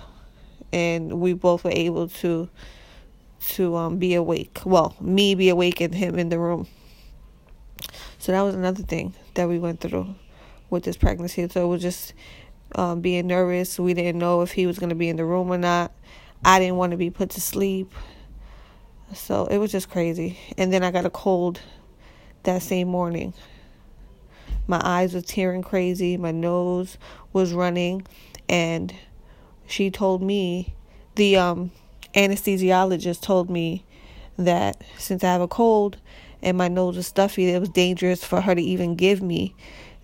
[0.72, 2.48] and we both were able to
[3.40, 4.60] to um, be awake.
[4.64, 6.66] Well, me be awake and him in the room.
[8.18, 10.14] So that was another thing that we went through
[10.70, 11.48] with this pregnancy.
[11.48, 12.14] So it was just
[12.74, 13.78] um, being nervous.
[13.78, 15.92] We didn't know if he was going to be in the room or not.
[16.44, 17.92] I didn't want to be put to sleep.
[19.14, 20.38] So it was just crazy.
[20.58, 21.60] And then I got a cold
[22.42, 23.34] that same morning.
[24.66, 26.98] My eyes were tearing crazy, my nose
[27.32, 28.06] was running,
[28.48, 28.94] and
[29.66, 30.74] she told me
[31.14, 31.70] the um
[32.14, 33.84] anesthesiologist told me
[34.36, 35.98] that since I have a cold
[36.42, 39.54] and my nose was stuffy, it was dangerous for her to even give me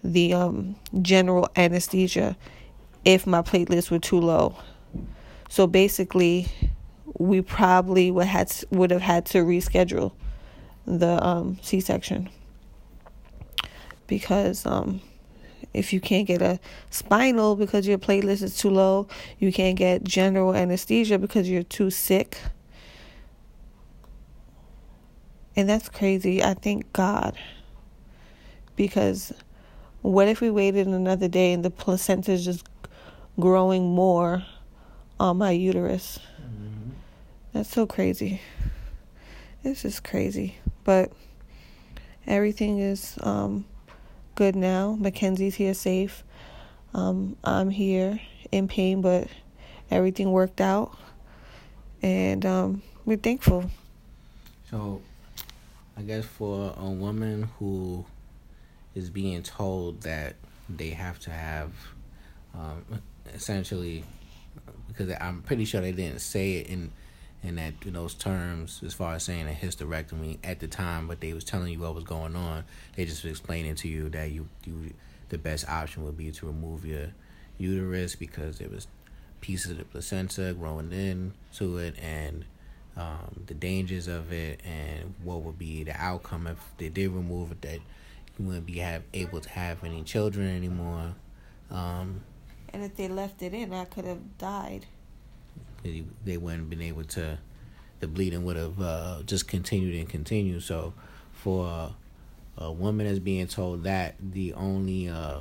[0.03, 2.37] the um general anesthesia
[3.05, 4.57] if my platelets were too low.
[5.49, 6.49] So basically,
[7.19, 10.13] we probably would had would have had to reschedule
[10.87, 12.29] the um, C-section
[14.07, 15.01] because um,
[15.75, 19.09] if you can't get a spinal because your platelets is too low,
[19.39, 22.39] you can't get general anesthesia because you're too sick.
[25.57, 26.43] And that's crazy.
[26.43, 27.37] I thank God.
[28.77, 29.33] Because
[30.03, 32.65] what if we waited another day and the placenta is just
[33.39, 34.45] growing more
[35.19, 36.19] on my uterus?
[37.53, 38.41] That's so crazy.
[39.63, 40.57] It's just crazy.
[40.83, 41.13] But
[42.27, 43.65] everything is um,
[44.35, 44.97] good now.
[44.99, 46.25] Mackenzie's here safe.
[46.93, 48.21] Um, I'm here
[48.53, 49.29] in pain, but
[49.91, 50.97] everything worked out.
[52.03, 53.71] And um, we're thankful.
[54.71, 55.01] So,
[55.97, 58.05] I guess for a woman who
[58.95, 60.37] is being told that
[60.69, 61.73] they have to have
[62.55, 62.85] um,
[63.35, 64.05] essentially,
[64.89, 66.93] because I'm pretty sure they didn't say it in
[67.45, 71.21] in that in those terms as far as saying a hysterectomy at the time, but
[71.21, 72.65] they was telling you what was going on.
[72.97, 74.95] They just explaining to you that you you
[75.29, 77.09] the best option would be to remove your
[77.59, 78.87] uterus because there was
[79.41, 82.45] pieces of the placenta growing into it and
[82.97, 87.53] um, the dangers of it and what would be the outcome if they did remove
[87.53, 87.81] it that
[88.39, 91.15] you wouldn't be have, able to have any children anymore.
[91.71, 92.23] Um,
[92.73, 94.87] and if they left it in, I could have died
[96.25, 97.39] they wouldn't have been able to
[98.01, 100.93] the bleeding would have uh, just continued and continued so
[101.33, 101.95] for
[102.59, 105.41] a woman that's being told that the only uh,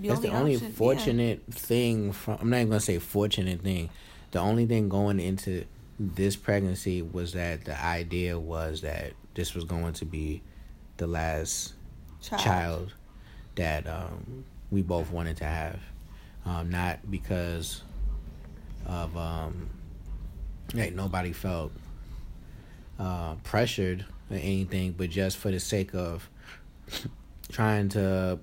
[0.00, 1.54] the that's only the only option, fortunate yeah.
[1.54, 3.90] thing from I'm not even gonna say fortunate thing.
[4.32, 5.64] The only thing going into
[5.98, 10.42] this pregnancy was that the idea was that this was going to be
[10.98, 11.74] the last
[12.20, 12.94] child, child
[13.54, 15.80] that um, we both wanted to have.
[16.44, 17.82] Um, not because
[18.86, 19.68] of um,
[20.74, 21.72] like nobody felt
[22.98, 26.28] uh, pressured or anything, but just for the sake of
[27.50, 28.38] trying to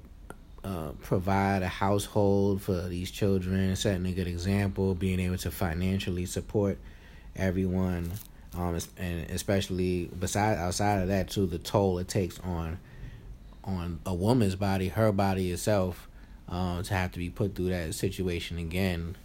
[0.64, 6.26] uh, provide a household for these children, setting a good example, being able to financially
[6.26, 6.78] support
[7.36, 8.12] everyone,
[8.56, 12.80] um, and especially beside outside of that too, the toll it takes on
[13.66, 16.10] on a woman's body, her body itself,
[16.50, 19.16] um, to have to be put through that situation again,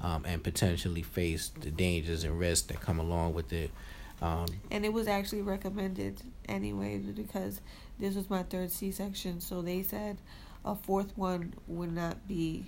[0.00, 3.70] um, and potentially face the dangers and risks that come along with it.
[4.22, 7.60] Um, and it was actually recommended anyway because
[7.98, 10.18] this was my third C section, so they said
[10.64, 12.66] a fourth one would not be,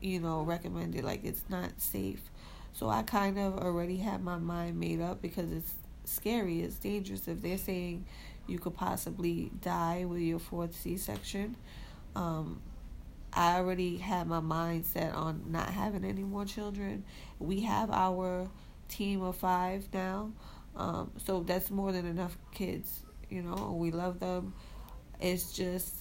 [0.00, 1.04] you know, recommended.
[1.04, 2.22] Like it's not safe.
[2.72, 5.72] So I kind of already had my mind made up because it's
[6.04, 7.28] scary, it's dangerous.
[7.28, 8.06] If they're saying
[8.46, 11.56] you could possibly die with your fourth C section,
[12.16, 12.60] um,
[13.32, 17.04] I already had my mind set on not having any more children.
[17.38, 18.48] We have our
[18.88, 20.32] team of five now,
[20.76, 23.00] um, so that's more than enough kids.
[23.28, 24.54] You know, we love them.
[25.20, 25.94] It's just,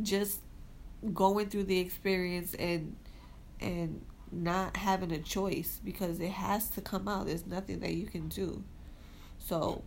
[0.00, 0.40] just
[1.12, 2.96] going through the experience and
[3.60, 4.02] and
[4.32, 7.26] not having a choice because it has to come out.
[7.26, 8.62] There's nothing that you can do.
[9.38, 9.82] So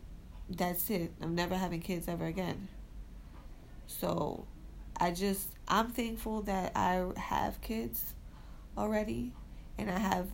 [0.49, 1.11] that's it.
[1.21, 2.69] I'm never having kids ever again.
[3.87, 4.47] So
[4.99, 8.13] I just I'm thankful that I have kids
[8.77, 9.33] already
[9.77, 10.27] and I have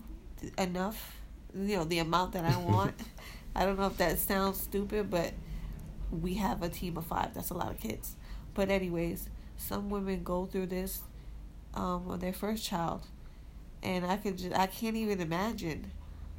[0.57, 1.17] enough,
[1.55, 2.95] you know, the amount that I want.
[3.55, 5.33] I don't know if that sounds stupid, but
[6.11, 7.33] we have a team of 5.
[7.33, 8.15] That's a lot of kids.
[8.53, 11.01] But anyways, some women go through this
[11.73, 13.01] um on their first child
[13.83, 15.91] and I could just I can't even imagine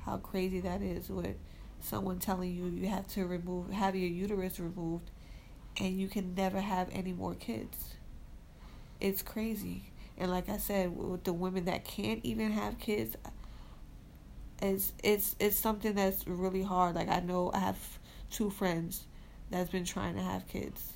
[0.04, 1.36] how crazy that is with
[1.80, 5.10] someone telling you you have to remove have your uterus removed
[5.78, 7.95] and you can never have any more kids.
[9.00, 9.84] It's crazy.
[10.18, 13.16] And like I said, with the women that can't even have kids,
[14.62, 16.94] it's it's it's something that's really hard.
[16.94, 17.78] Like I know I have
[18.30, 19.04] two friends
[19.50, 20.92] that's been trying to have kids,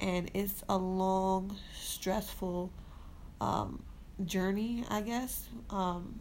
[0.00, 2.72] and it's a long, stressful
[3.40, 3.82] um,
[4.24, 4.84] journey.
[4.90, 5.48] I guess.
[5.70, 6.20] Um,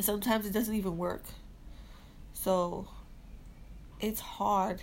[0.00, 1.24] sometimes it doesn't even work.
[2.34, 2.86] So
[4.00, 4.80] it's hard.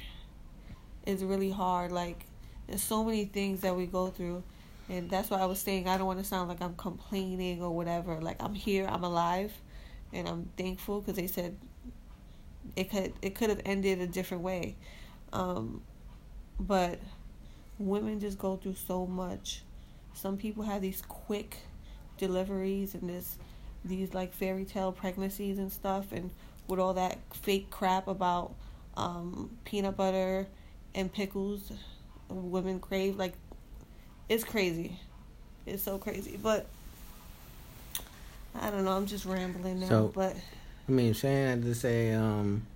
[1.05, 1.91] It's really hard.
[1.91, 2.25] Like
[2.67, 4.43] there's so many things that we go through,
[4.93, 7.71] and that's why I was saying I don't want to sound like I'm complaining or
[7.71, 8.21] whatever.
[8.21, 9.51] Like I'm here, I'm alive,
[10.13, 11.57] and I'm thankful because they said
[12.75, 14.75] it could it could have ended a different way,
[15.33, 15.81] um,
[16.59, 16.99] but
[17.79, 19.63] women just go through so much.
[20.13, 21.57] Some people have these quick
[22.19, 23.39] deliveries and this
[23.83, 26.29] these like fairy tale pregnancies and stuff, and
[26.67, 28.53] with all that fake crap about
[28.95, 30.47] um, peanut butter
[30.93, 31.71] and pickles
[32.29, 33.33] women crave like
[34.29, 34.97] it's crazy.
[35.65, 36.37] It's so crazy.
[36.41, 36.67] But
[38.55, 38.91] i don't know.
[38.91, 40.35] I'm just rambling now so, but
[40.87, 42.67] i mean saying that to say um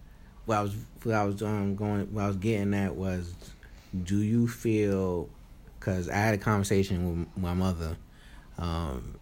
[0.45, 3.31] what i was what i was um going what i was getting at was
[4.03, 5.29] do you feel
[5.79, 7.95] because i had a conversation with my mother
[8.57, 9.19] um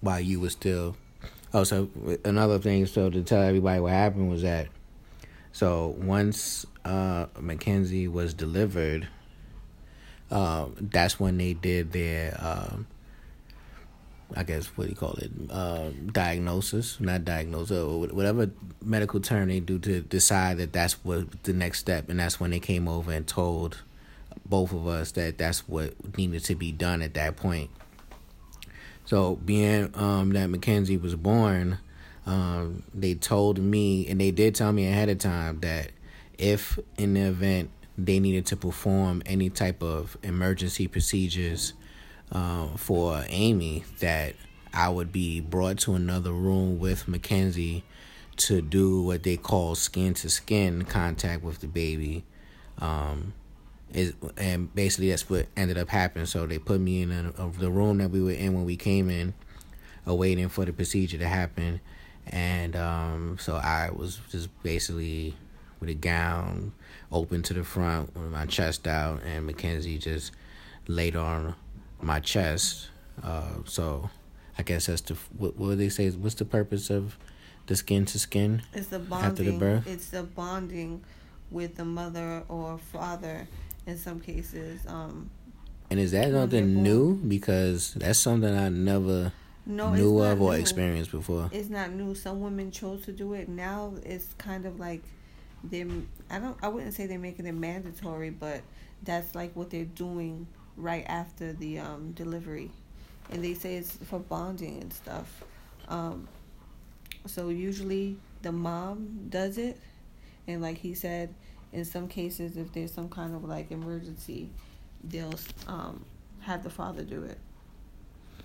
[0.00, 0.94] while you were still
[1.52, 1.90] oh so
[2.24, 4.68] another thing so to tell everybody what happened was that
[5.52, 9.08] so once uh, Mackenzie was delivered,
[10.30, 12.76] uh, that's when they did their, uh,
[14.36, 18.50] I guess, what do you call it, uh, diagnosis, not diagnosis, whatever
[18.82, 22.50] medical term they do to decide that that's what the next step, and that's when
[22.50, 23.82] they came over and told
[24.44, 27.70] both of us that that's what needed to be done at that point.
[29.04, 31.78] So being um, that Mackenzie was born,
[32.26, 35.92] um, they told me, and they did tell me ahead of time that
[36.36, 41.74] if in the event they needed to perform any type of emergency procedures
[42.32, 44.34] uh, for Amy, that
[44.72, 47.84] I would be brought to another room with Mackenzie
[48.36, 52.24] to do what they call skin to skin contact with the baby.
[52.78, 53.34] Um,
[53.92, 56.26] is and basically that's what ended up happening.
[56.26, 58.76] So they put me in a, a, the room that we were in when we
[58.76, 59.34] came in,
[60.06, 61.80] awaiting for the procedure to happen
[62.30, 65.34] and um, so I was just basically
[65.80, 66.72] with a gown
[67.10, 70.32] open to the front with my chest out, and Mackenzie just
[70.86, 71.54] laid on
[72.00, 72.88] my chest.
[73.22, 74.10] Uh, so
[74.58, 76.06] I guess that's the what, what do they say?
[76.06, 77.16] is What's the purpose of
[77.66, 78.62] the skin to skin?
[78.72, 79.30] It's the bonding.
[79.30, 79.86] After the birth.
[79.86, 81.02] It's the bonding
[81.50, 83.48] with the mother or father
[83.86, 84.80] in some cases.
[84.86, 85.30] Um,
[85.90, 87.14] and is that something new?
[87.16, 89.32] Because that's something I never
[89.64, 90.60] no, knew of or new.
[90.60, 91.48] experienced before.
[91.52, 92.14] It's not new.
[92.14, 93.48] Some women chose to do it.
[93.48, 95.02] Now it's kind of like
[95.70, 95.86] they.
[96.30, 96.56] I don't.
[96.62, 98.62] I wouldn't say they're making it mandatory, but
[99.02, 100.46] that's like what they're doing
[100.76, 102.70] right after the um, delivery,
[103.30, 105.44] and they say it's for bonding and stuff.
[105.88, 106.28] Um,
[107.26, 109.78] so usually the mom does it,
[110.46, 111.34] and like he said,
[111.72, 114.50] in some cases, if there's some kind of like emergency,
[115.04, 116.04] they'll um,
[116.40, 117.38] have the father do it.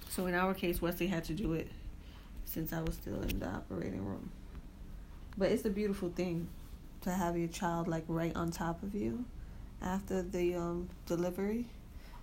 [0.09, 1.69] So in our case, Wesley had to do it
[2.45, 4.30] since I was still in the operating room.
[5.38, 6.47] But it's a beautiful thing
[7.04, 9.26] to have your child like right on top of you
[9.82, 11.66] after the um, delivery.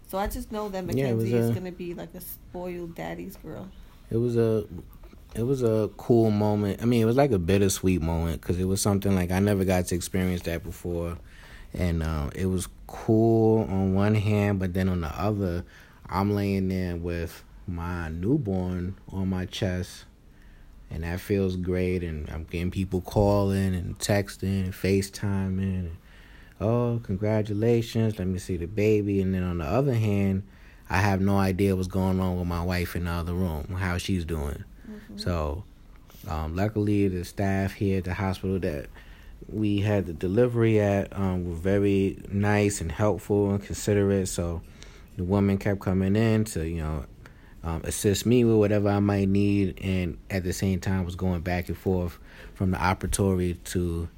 [0.08, 3.68] So I just know that Mackenzie yeah, is gonna be like a spoiled daddy's girl.
[4.10, 4.66] It was a,
[5.34, 6.82] it was a cool moment.
[6.82, 9.64] I mean, it was like a bittersweet moment because it was something like I never
[9.64, 11.16] got to experience that before,
[11.72, 15.64] and uh, it was cool on one hand, but then on the other,
[16.08, 20.06] I'm laying there with my newborn on my chest
[20.90, 22.02] and that feels great.
[22.02, 25.58] And I'm getting people calling and texting and FaceTiming.
[25.58, 25.96] And,
[26.60, 28.18] oh, congratulations!
[28.18, 29.20] Let me see the baby.
[29.20, 30.42] And then on the other hand,
[30.88, 33.98] I have no idea what's going on with my wife in the other room, how
[33.98, 34.64] she's doing.
[34.90, 35.18] Mm-hmm.
[35.18, 35.64] So,
[36.28, 38.88] um, luckily, the staff here at the hospital that
[39.48, 44.28] we had the delivery at um, were very nice and helpful and considerate.
[44.28, 44.62] So
[45.16, 47.04] the woman kept coming in to you know
[47.62, 51.40] um, assist me with whatever I might need, and at the same time was going
[51.42, 52.18] back and forth
[52.54, 54.08] from the operatory to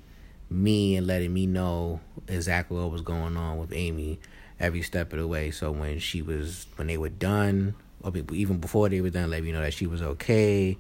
[0.49, 4.19] me and letting me know exactly what was going on with Amy
[4.61, 5.51] every step of the way.
[5.51, 9.43] So when she was when they were done, or even before they were done, let
[9.43, 10.79] me know that she was okay.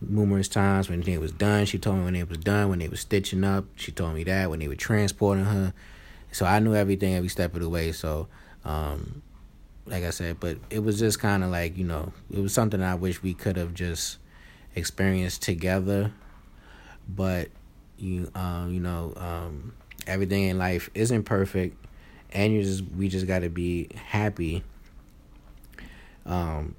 [0.00, 2.70] Numerous times when it was done, she told me when it was done.
[2.70, 4.50] When they were stitching up, she told me that.
[4.50, 5.72] When they were transporting her,
[6.32, 7.92] so I knew everything every step of the way.
[7.92, 8.26] So
[8.64, 9.22] um,
[9.86, 12.82] like I said, but it was just kind of like you know, it was something
[12.82, 14.18] I wish we could have just
[14.74, 16.12] experienced together.
[17.08, 17.48] But
[17.98, 19.74] you, um, you know, um,
[20.06, 21.76] everything in life isn't perfect,
[22.30, 24.62] and you just we just got to be happy.
[26.24, 26.76] Um,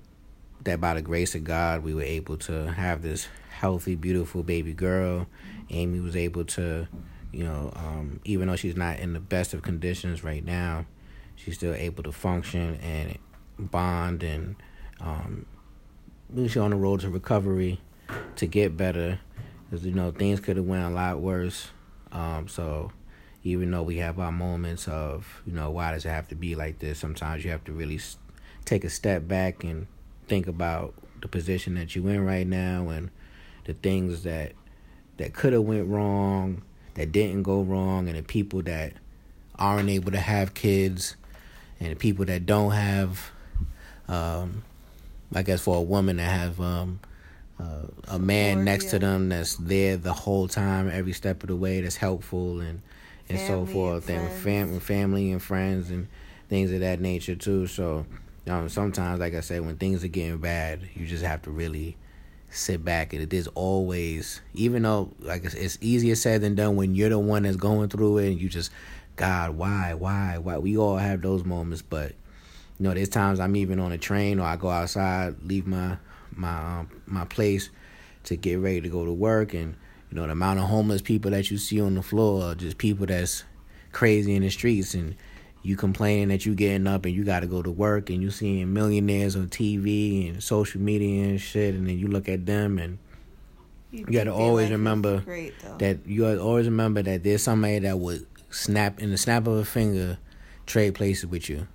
[0.63, 4.73] that by the grace of God, we were able to have this healthy, beautiful baby
[4.73, 5.27] girl.
[5.69, 6.87] Amy was able to,
[7.31, 10.85] you know, um, even though she's not in the best of conditions right now,
[11.43, 13.17] she's still able to function and
[13.59, 14.55] bond and
[14.99, 15.45] um,
[16.35, 17.79] she's on the road to recovery
[18.35, 19.19] to get better.
[19.69, 21.69] Because you know things could have went a lot worse.
[22.11, 22.91] Um, so
[23.43, 26.55] even though we have our moments of you know why does it have to be
[26.55, 27.99] like this sometimes you have to really
[28.65, 29.87] take a step back and
[30.27, 33.09] think about the position that you're in right now and
[33.65, 34.53] the things that
[35.17, 36.61] that could have went wrong
[36.95, 38.93] that didn't go wrong and the people that
[39.59, 41.15] aren't able to have kids
[41.83, 43.31] and people that don't have,
[44.07, 44.63] um,
[45.33, 46.99] I guess for a woman to have um,
[47.59, 48.91] uh, a man Lord, next yeah.
[48.91, 52.81] to them that's there the whole time, every step of the way, that's helpful and
[53.29, 56.07] and family so forth, and, and fam- family and friends and
[56.49, 57.67] things of that nature too.
[57.67, 58.05] So
[58.47, 61.95] um, sometimes, like I said, when things are getting bad, you just have to really
[62.53, 66.75] sit back and it is always even though like it's, it's easier said than done
[66.75, 68.69] when you're the one that's going through it and you just
[69.15, 70.57] God, why, why, why?
[70.57, 72.13] We all have those moments, but
[72.79, 75.97] you know, there's times I'm even on a train or I go outside, leave my
[76.35, 77.69] my um, my place
[78.23, 79.75] to get ready to go to work, and
[80.09, 83.05] you know, the amount of homeless people that you see on the floor, just people
[83.05, 83.43] that's
[83.91, 85.15] crazy in the streets, and
[85.61, 88.31] you complaining that you getting up and you got to go to work, and you
[88.31, 92.79] seeing millionaires on TV and social media and shit, and then you look at them
[92.79, 92.97] and.
[93.91, 97.99] You, you got to always remember great, that you always remember that there's somebody that
[97.99, 100.17] would snap in the snap of a finger,
[100.65, 101.67] trade places with you.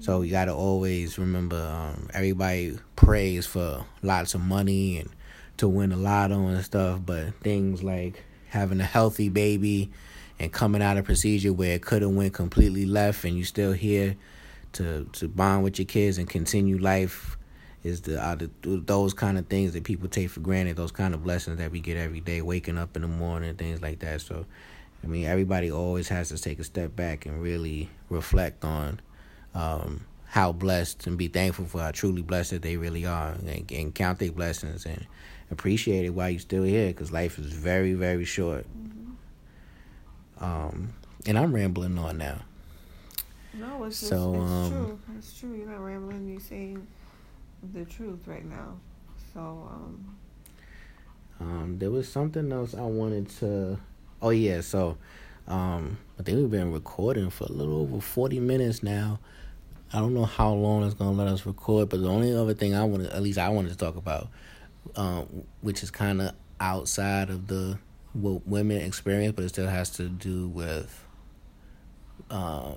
[0.00, 5.10] So you gotta always remember, um, everybody prays for lots of money and
[5.58, 9.90] to win a lotto and stuff, but things like having a healthy baby
[10.38, 13.72] and coming out of procedure where it could have went completely left and you still
[13.72, 14.16] here
[14.72, 17.36] to to bond with your kids and continue life
[17.84, 21.14] is the, uh, the those kind of things that people take for granted, those kind
[21.14, 24.20] of blessings that we get every day, waking up in the morning, things like that.
[24.20, 24.46] So
[25.02, 29.00] I mean, everybody always has to take a step back and really reflect on
[29.54, 33.70] um, how blessed and be thankful for how truly blessed that they really are and,
[33.70, 35.06] and count their blessings and
[35.50, 38.64] appreciate it while you're still here because life is very, very short.
[38.64, 40.44] Mm-hmm.
[40.44, 40.94] Um,
[41.26, 42.38] and I'm rambling on now.
[43.54, 44.98] No, it's, so, just, it's um, true.
[45.18, 45.54] It's true.
[45.54, 46.28] You're not rambling.
[46.28, 46.86] You're saying
[47.74, 48.78] the truth right now.
[49.34, 50.16] So, um,
[51.40, 53.78] um, there was something else I wanted to
[54.22, 54.96] Oh yeah, so
[55.48, 59.18] um, I think we've been recording for a little over forty minutes now.
[59.92, 62.72] I don't know how long it's gonna let us record, but the only other thing
[62.72, 64.28] I want to, at least I wanted to talk about,
[64.94, 67.80] um, which is kind of outside of the
[68.12, 71.04] what women experience, but it still has to do with
[72.30, 72.76] um,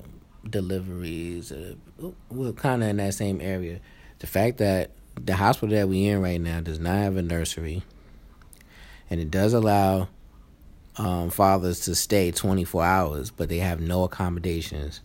[0.50, 1.52] deliveries.
[1.52, 1.76] Uh,
[2.32, 3.82] we're kind of in that same area.
[4.18, 7.84] The fact that the hospital that we're in right now does not have a nursery
[9.10, 10.10] and it does allow
[10.98, 15.02] um, fathers to stay 24 hours, but they have no accommodations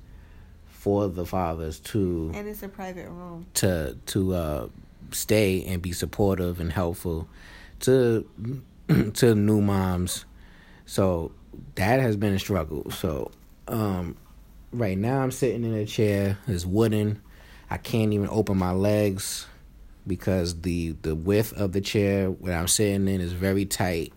[0.69, 4.69] for the fathers to and it's a private room to to uh,
[5.11, 7.29] stay and be supportive and helpful
[7.81, 8.27] to
[9.15, 10.25] to new moms.
[10.87, 11.33] So
[11.75, 12.91] that has been a struggle.
[12.91, 13.31] So
[13.69, 14.17] um,
[14.73, 16.39] right now I'm sitting in a chair.
[16.47, 17.21] It's wooden.
[17.69, 19.47] I can't even open my legs
[20.07, 24.13] because the the width of the chair where I'm sitting in is very tight.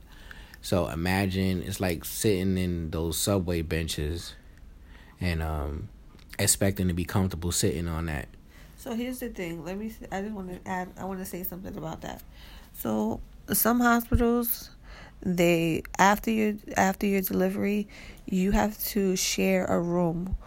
[0.63, 4.33] So imagine it's like sitting in those subway benches
[5.19, 5.89] and um
[6.39, 8.29] expecting to be comfortable sitting on that.
[8.77, 9.65] So here's the thing.
[9.65, 12.23] Let me I just want to add I want to say something about that.
[12.73, 13.19] So
[13.51, 14.69] some hospitals
[15.21, 17.89] they after your after your delivery,
[18.25, 20.37] you have to share a room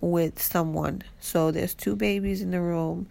[0.00, 1.02] with someone.
[1.20, 3.08] So there's two babies in the room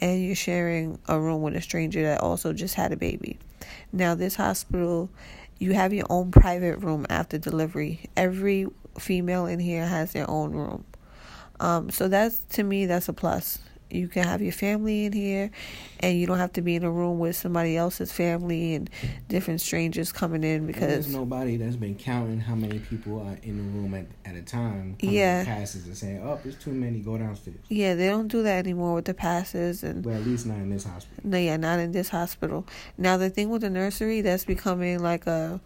[0.00, 3.38] and you're sharing a room with a stranger that also just had a baby.
[3.92, 5.10] Now this hospital
[5.58, 8.00] you have your own private room after delivery.
[8.16, 8.66] Every
[8.98, 10.84] female in here has their own room.
[11.60, 13.58] Um, so that's to me that's a plus
[13.90, 15.50] you can have your family in here
[16.00, 18.90] and you don't have to be in a room with somebody else's family and
[19.28, 23.56] different strangers coming in because there's nobody that's been counting how many people are in
[23.56, 24.96] the room at, at a time.
[25.00, 25.44] Yeah.
[25.44, 27.58] passes and saying oh there's too many go downstairs.
[27.68, 30.70] Yeah they don't do that anymore with the passes and well at least not in
[30.70, 31.22] this hospital.
[31.22, 32.66] No yeah not in this hospital.
[32.98, 35.60] Now the thing with the nursery that's becoming like a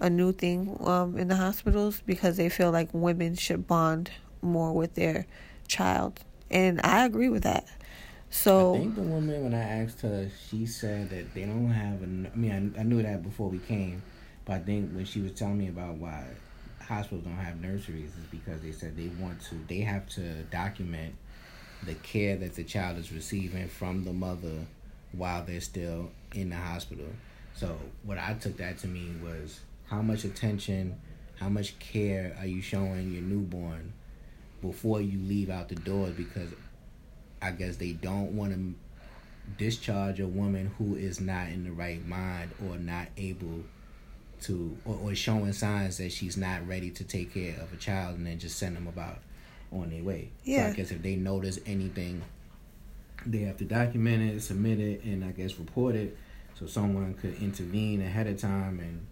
[0.00, 4.10] a new thing um, in the hospitals because they feel like women should bond
[4.42, 5.26] more with their
[5.68, 6.20] child
[6.52, 7.66] and I agree with that.
[8.30, 12.02] So I think the woman when I asked her, she said that they don't have.
[12.02, 14.02] A, I mean, I, I knew that before we came,
[14.44, 16.24] but I think when she was telling me about why
[16.80, 19.56] hospitals don't have nurseries is because they said they want to.
[19.68, 21.14] They have to document
[21.84, 24.66] the care that the child is receiving from the mother
[25.12, 27.08] while they're still in the hospital.
[27.54, 30.98] So what I took that to mean was how much attention,
[31.38, 33.92] how much care are you showing your newborn
[34.62, 36.50] before you leave out the doors because
[37.42, 38.74] I guess they don't want to
[39.58, 43.64] discharge a woman who is not in the right mind or not able
[44.42, 48.16] to or, or showing signs that she's not ready to take care of a child
[48.16, 49.18] and then just send them about
[49.72, 50.30] on their way.
[50.44, 50.66] Yeah.
[50.66, 52.22] So I guess if they notice anything
[53.26, 56.16] they have to document it, submit it, and I guess report it,
[56.58, 59.06] so someone could intervene ahead of time, and,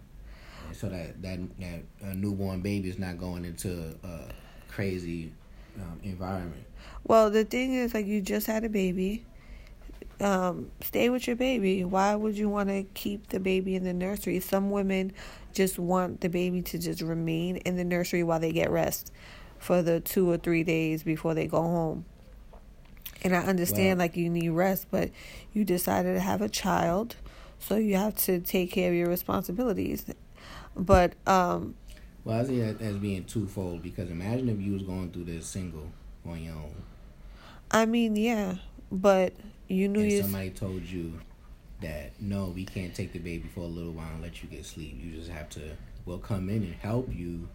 [0.67, 4.25] and so that that that a newborn baby is not going into a
[4.67, 5.31] crazy
[5.77, 6.63] um, environment.
[7.03, 9.25] Well, the thing is, like, you just had a baby.
[10.19, 11.83] Um, stay with your baby.
[11.83, 14.39] Why would you want to keep the baby in the nursery?
[14.39, 15.13] Some women
[15.53, 19.11] just want the baby to just remain in the nursery while they get rest
[19.57, 22.05] for the two or three days before they go home.
[23.23, 25.09] And I understand, well, like, you need rest, but
[25.53, 27.15] you decided to have a child,
[27.59, 30.05] so you have to take care of your responsibilities.
[30.75, 31.75] But um,
[32.23, 35.45] well, I see that as being twofold because imagine if you was going through this
[35.45, 35.91] single
[36.25, 36.75] on your own.
[37.71, 38.55] I mean, yeah,
[38.91, 39.33] but
[39.67, 41.19] you knew and somebody told you
[41.81, 44.65] that no, we can't take the baby for a little while and let you get
[44.65, 44.97] sleep.
[45.01, 45.61] You just have to
[46.05, 47.47] well come in and help you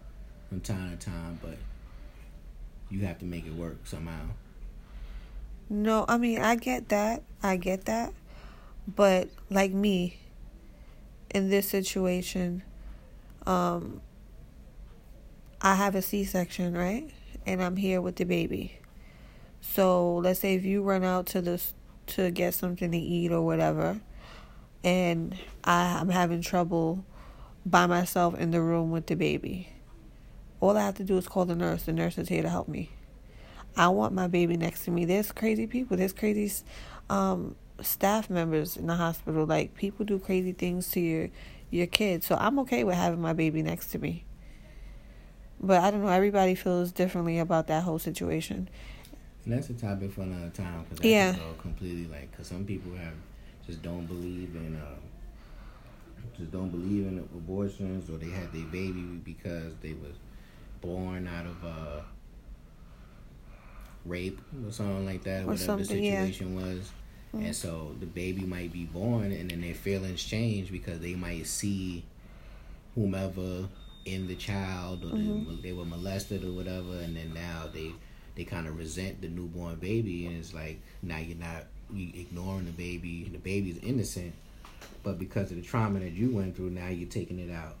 [0.49, 1.57] from time to time, but
[2.89, 4.27] you have to make it work somehow.
[5.69, 7.23] No, I mean I get that.
[7.43, 8.13] I get that.
[8.87, 10.17] But like me
[11.29, 12.63] in this situation,
[13.45, 14.01] um
[15.61, 17.09] I have a C section, right?
[17.45, 18.79] And I'm here with the baby.
[19.61, 21.61] So let's say if you run out to the
[22.07, 23.99] to get something to eat or whatever,
[24.83, 27.03] and I, I'm having trouble
[27.65, 29.69] by myself in the room with the baby.
[30.59, 31.83] All I have to do is call the nurse.
[31.83, 32.91] The nurse is here to help me.
[33.75, 35.05] I want my baby next to me.
[35.05, 35.97] There's crazy people.
[35.97, 36.51] There's crazy
[37.09, 39.45] um, staff members in the hospital.
[39.45, 41.29] Like people do crazy things to your
[41.69, 42.25] your kids.
[42.25, 44.23] So I'm okay with having my baby next to me.
[45.59, 46.09] But I don't know.
[46.09, 48.69] Everybody feels differently about that whole situation.
[49.45, 50.85] And that's a topic for another time.
[50.89, 51.35] Cause yeah.
[51.61, 53.13] completely like because some people have
[53.65, 54.95] just don't believe in uh,
[56.37, 60.15] just don't believe in abortions or they had their baby because they was
[60.81, 62.01] born out of uh,
[64.05, 66.63] rape or something like that, or whatever the situation yeah.
[66.63, 66.91] was.
[67.35, 67.45] Mm-hmm.
[67.45, 71.45] And so the baby might be born, and then their feelings change because they might
[71.45, 72.05] see
[72.95, 73.67] whomever
[74.07, 75.57] in the child or mm-hmm.
[75.57, 77.91] they, they were molested or whatever and then now they
[78.35, 82.65] they kind of resent the newborn baby and it's like now you're not you ignoring
[82.65, 84.33] the baby the baby's innocent
[85.03, 87.75] but because of the trauma that you went through now you're taking it out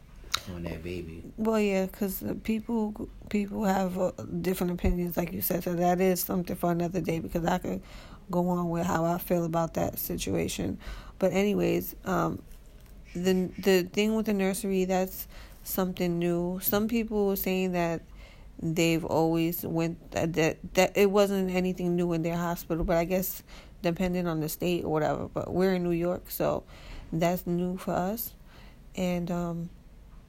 [0.53, 4.11] on that baby well yeah because people people have uh,
[4.41, 7.81] different opinions like you said so that is something for another day because i could
[8.29, 10.77] go on with how i feel about that situation
[11.19, 12.41] but anyways um
[13.13, 15.27] the the thing with the nursery that's
[15.67, 16.59] something new.
[16.61, 18.01] Some people were saying that
[18.61, 20.33] they've always went that
[20.73, 23.43] that it wasn't anything new in their hospital, but I guess
[23.81, 25.27] depending on the state or whatever.
[25.27, 26.63] But we're in New York, so
[27.11, 28.33] that's new for us,
[28.95, 29.69] and um,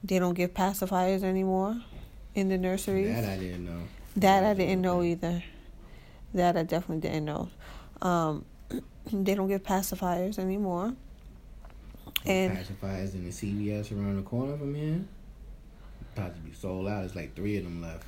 [0.03, 1.81] they don't give pacifiers anymore
[2.35, 3.15] in the nurseries.
[3.15, 3.81] That I didn't know.
[4.17, 5.43] That I didn't know either.
[6.33, 7.49] That I definitely didn't know.
[8.01, 8.45] Um,
[9.11, 10.93] they don't give pacifiers anymore.
[12.25, 14.99] And pacifiers in the CVS around the corner from here.
[16.15, 17.03] About to be sold out.
[17.05, 18.05] It's like three of them left.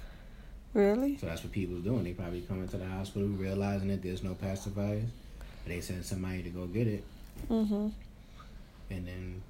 [0.74, 1.18] Really?
[1.18, 2.04] So that's what people's doing.
[2.04, 5.08] They probably coming to the hospital realizing that there's no pacifiers.
[5.66, 7.04] They send somebody to go get it.
[7.50, 7.92] Mhm.
[8.90, 9.42] And then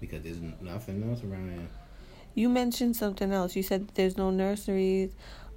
[0.00, 1.68] because there's nothing else around here.
[2.34, 3.56] You mentioned something else.
[3.56, 5.10] You said there's no nurseries.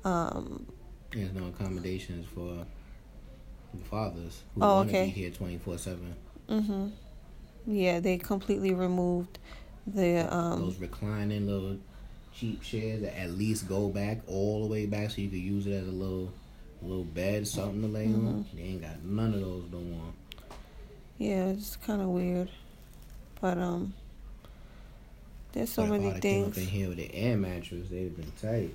[0.04, 0.66] Um,
[1.12, 2.66] there's no accommodations for
[3.74, 5.10] the fathers who oh, want okay.
[5.10, 6.16] to be here twenty four seven.
[6.50, 6.92] Mhm.
[7.68, 9.38] Yeah, they completely removed
[9.86, 11.78] the um those reclining little
[12.34, 15.68] cheap chairs that at least go back all the way back so you could use
[15.68, 16.32] it as a little
[16.82, 18.28] a little bed, something to lay mm-hmm.
[18.28, 18.46] on.
[18.54, 20.14] They ain't got none of those no more.
[21.18, 22.50] Yeah, it's kind of weird,
[23.40, 23.94] but um,
[25.52, 26.58] there's so but many things.
[26.58, 28.72] Up in here with the air mattress, they've been tight.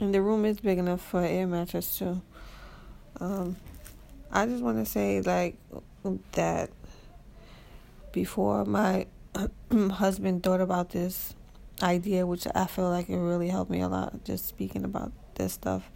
[0.00, 2.20] And the room is big enough for air mattress too.
[3.20, 3.56] Um,
[4.32, 5.56] I just want to say like
[6.32, 6.70] that
[8.10, 9.06] before my
[9.72, 11.34] husband thought about this
[11.82, 15.52] idea, which I feel like it really helped me a lot just speaking about this
[15.52, 15.90] stuff.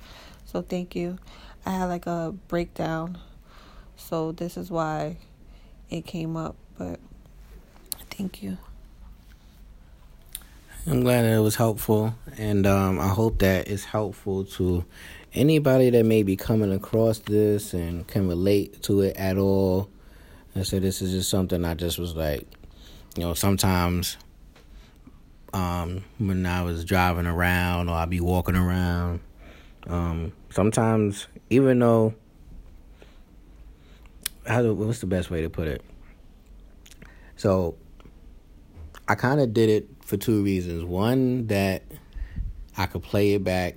[0.44, 1.18] So thank you.
[1.64, 3.18] I had like a breakdown.
[3.96, 5.18] So this is why
[5.90, 7.00] it came up, but
[8.10, 8.58] thank you.
[10.86, 14.86] I'm glad that it was helpful, and um, I hope that it's helpful to
[15.34, 19.90] anybody that may be coming across this and can relate to it at all.
[20.56, 22.46] I said this is just something I just was like,
[23.16, 24.16] you know, sometimes
[25.52, 29.20] um, when I was driving around or I'd be walking around,
[29.86, 32.14] um, sometimes even though
[34.46, 35.82] how what's the best way to put it?
[37.36, 37.76] So
[39.06, 40.84] I kind of did it for two reasons.
[40.84, 41.82] One that
[42.76, 43.76] I could play it back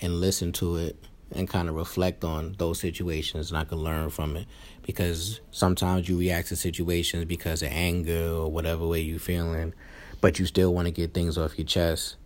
[0.00, 0.96] and listen to it
[1.32, 4.46] and kind of reflect on those situations and I could learn from it
[4.82, 9.74] because sometimes you react to situations because of anger or whatever way you're feeling,
[10.20, 12.16] but you still want to get things off your chest.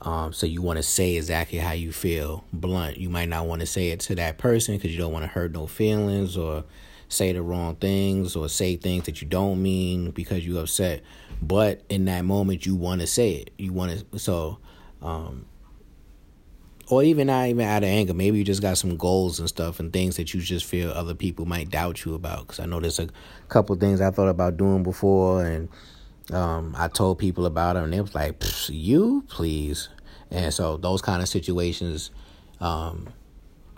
[0.00, 2.98] Um, so you want to say exactly how you feel, blunt.
[2.98, 5.28] You might not want to say it to that person because you don't want to
[5.28, 6.64] hurt no feelings or
[7.08, 11.02] say the wrong things or say things that you don't mean because you're upset.
[11.42, 13.50] But in that moment, you want to say it.
[13.58, 14.58] You want to so,
[15.02, 15.46] um,
[16.88, 18.14] or even not even out of anger.
[18.14, 21.14] Maybe you just got some goals and stuff and things that you just feel other
[21.14, 22.42] people might doubt you about.
[22.42, 23.08] Because I know there's a
[23.48, 25.68] couple things I thought about doing before and
[26.32, 29.88] um, I told people about it, and they was like, "You, please."
[30.30, 32.10] And so those kind of situations,
[32.60, 33.08] um,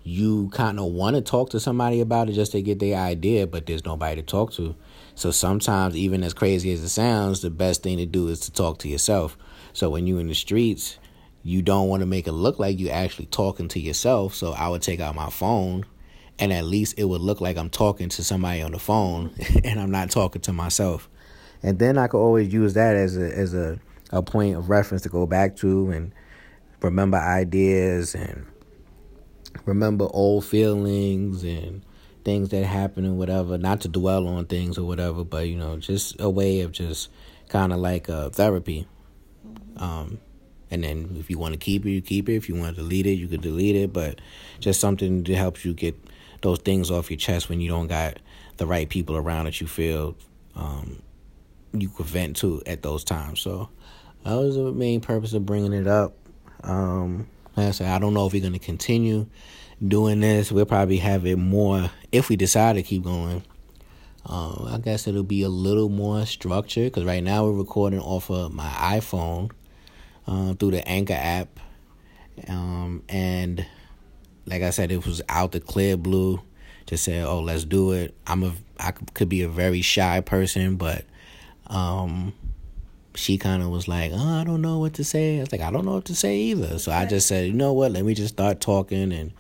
[0.02, 3.46] you kind of want to talk to somebody about it just to get their idea,
[3.46, 4.74] but there's nobody to talk to.
[5.14, 8.52] So sometimes, even as crazy as it sounds, the best thing to do is to
[8.52, 9.36] talk to yourself.
[9.72, 10.98] So when you're in the streets,
[11.42, 14.34] you don't want to make it look like you're actually talking to yourself.
[14.34, 15.84] So I would take out my phone,
[16.38, 19.34] and at least it would look like I'm talking to somebody on the phone,
[19.64, 21.09] and I'm not talking to myself
[21.62, 23.78] and then I could always use that as a as a
[24.12, 26.12] a point of reference to go back to and
[26.82, 28.46] remember ideas and
[29.64, 31.82] remember old feelings and
[32.24, 33.58] things that happened and whatever.
[33.58, 37.10] Not to dwell on things or whatever, but you know, just a way of just
[37.48, 38.86] kind of like a therapy.
[39.76, 40.18] Um,
[40.70, 42.36] and then if you want to keep it, you keep it.
[42.36, 43.92] If you want to delete it, you could delete it.
[43.92, 44.20] But
[44.60, 45.96] just something to help you get
[46.42, 48.18] those things off your chest when you don't got
[48.56, 50.16] the right people around that you feel
[50.54, 51.02] um,
[51.72, 53.40] you could vent to at those times.
[53.40, 53.68] So
[54.24, 56.14] that was the main purpose of bringing it up.
[56.62, 59.26] Um, like I said, I don't know if we're going to continue
[59.86, 60.52] doing this.
[60.52, 63.42] We'll probably have it more if we decide to keep going.
[64.26, 68.30] Um, I guess it'll be a little more structured because right now we're recording off
[68.30, 69.50] of my iPhone
[70.26, 71.58] uh, through the Anchor app.
[72.46, 73.66] Um, and
[74.46, 76.42] like I said, it was out the clear blue.
[76.86, 80.76] Just said, "Oh, let's do it." I'm a I could be a very shy person,
[80.76, 81.04] but
[81.70, 82.34] um,
[83.14, 85.38] she kind of was like, oh, I don't know what to say.
[85.38, 86.78] I was like, I don't know what to say either.
[86.78, 87.92] So I just said, you know what?
[87.92, 89.32] Let me just start talking and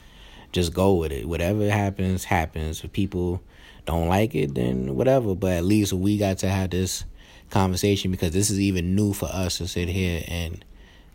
[0.52, 1.28] just go with it.
[1.28, 2.82] Whatever happens, happens.
[2.82, 3.42] If people
[3.86, 5.34] don't like it, then whatever.
[5.34, 7.04] But at least we got to have this
[7.50, 10.64] conversation because this is even new for us to sit here and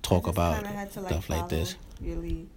[0.02, 1.76] talk about to, like, stuff like this.
[2.02, 2.48] Really.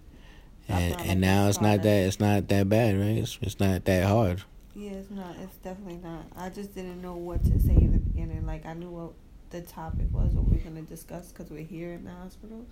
[0.67, 3.17] And and now it's not that it's not that bad, right?
[3.17, 4.43] It's it's not that hard.
[4.79, 5.35] Yeah, it's not.
[5.43, 6.23] It's definitely not.
[6.37, 8.45] I just didn't know what to say in the beginning.
[8.45, 9.11] Like I knew what
[9.49, 12.65] the topic was, what we are gonna discuss, because we're here in the hospital.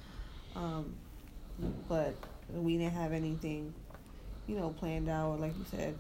[0.55, 0.95] Um,
[1.89, 2.15] but
[2.53, 3.73] we didn't have anything,
[4.47, 5.41] you know, planned out.
[5.41, 5.97] Like you said,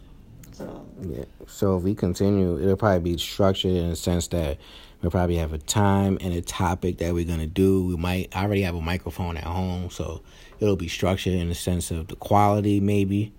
[0.53, 0.85] So.
[1.01, 1.25] yeah.
[1.45, 4.59] So if we continue, it'll probably be structured in the sense that
[5.01, 7.83] we'll probably have a time and a topic that we're gonna do.
[7.83, 10.21] We might I already have a microphone at home, so
[10.61, 13.33] it'll be structured in the sense of the quality maybe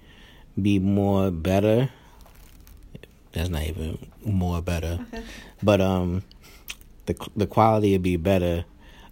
[0.60, 1.88] be more better.
[3.39, 4.99] That's not even more better,
[5.62, 6.24] but um,
[7.07, 8.64] the the quality would be better.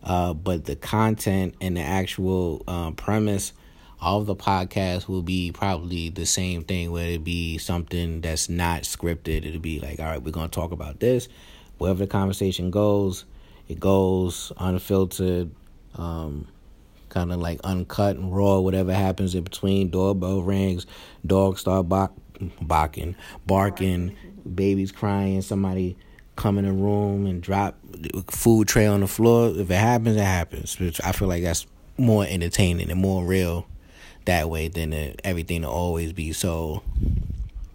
[0.02, 3.52] Uh, but the content and the actual uh, premise
[4.00, 8.82] of the podcast will be probably the same thing where it'd be something that's not
[8.82, 9.46] scripted.
[9.46, 11.28] It'll be like, all right, we're gonna talk about this.
[11.78, 13.24] Wherever the conversation goes,
[13.68, 15.52] it goes unfiltered,
[15.94, 16.48] um,
[17.10, 18.58] kind of like uncut and raw.
[18.58, 20.84] Whatever happens in between, doorbell rings,
[21.24, 21.88] dogs start
[22.60, 23.16] barking,
[23.46, 24.16] barking,
[24.54, 25.96] babies crying, somebody
[26.36, 27.76] come in a room and drop
[28.28, 29.48] food tray on the floor.
[29.50, 30.76] If it happens, it happens.
[31.02, 31.66] I feel like that's
[31.98, 33.66] more entertaining and more real
[34.26, 36.82] that way than it, everything to always be so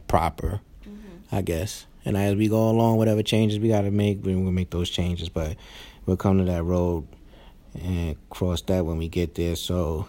[0.08, 1.36] proper, mm-hmm.
[1.36, 1.86] I guess.
[2.06, 5.30] And as we go along, whatever changes we got to make, we'll make those changes.
[5.30, 5.56] But
[6.06, 7.08] we'll come to that road
[7.82, 9.56] and cross that when we get there.
[9.56, 10.08] So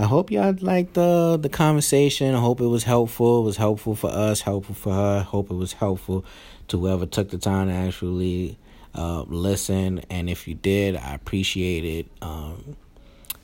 [0.00, 2.34] I hope y'all liked the the conversation.
[2.34, 3.40] I hope it was helpful.
[3.40, 5.20] It was helpful for us, helpful for her.
[5.20, 6.24] Hope it was helpful
[6.68, 8.56] to whoever took the time to actually
[8.94, 10.00] uh, listen.
[10.08, 12.06] And if you did, I appreciate it.
[12.22, 12.76] Um,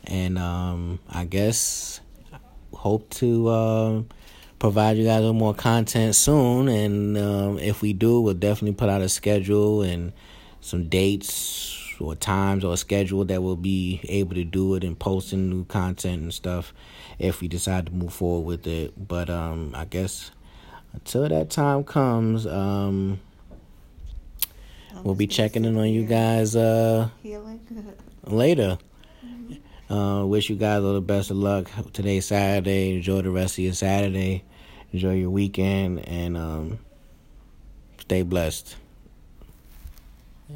[0.04, 2.00] and um, I guess
[2.72, 4.02] hope to uh,
[4.58, 6.68] provide you guys with more content soon.
[6.68, 10.10] And um, if we do, we'll definitely put out a schedule and
[10.62, 14.98] some dates or times or a schedule that we'll be able to do it and
[14.98, 16.72] posting new content and stuff
[17.18, 18.92] if we decide to move forward with it.
[19.08, 20.30] But um, I guess
[20.92, 23.20] until that time comes, um,
[25.02, 27.08] we'll be checking in on you guys uh,
[28.24, 28.78] later.
[29.88, 31.70] Uh, wish you guys all the best of luck.
[31.92, 32.96] Today's Saturday.
[32.96, 34.42] Enjoy the rest of your Saturday.
[34.92, 36.78] Enjoy your weekend and um,
[37.98, 38.76] stay blessed.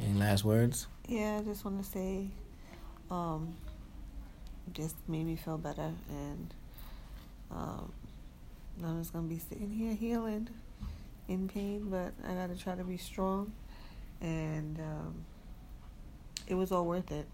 [0.01, 0.87] Any last words?
[1.11, 2.29] Yeah, I just want to say,
[3.09, 3.53] um,
[4.71, 6.53] just made me feel better, and
[7.51, 7.91] um,
[8.81, 10.47] I'm just gonna be sitting here healing,
[11.27, 13.51] in pain, but I gotta try to be strong,
[14.21, 15.25] and um,
[16.47, 17.27] it was all worth it.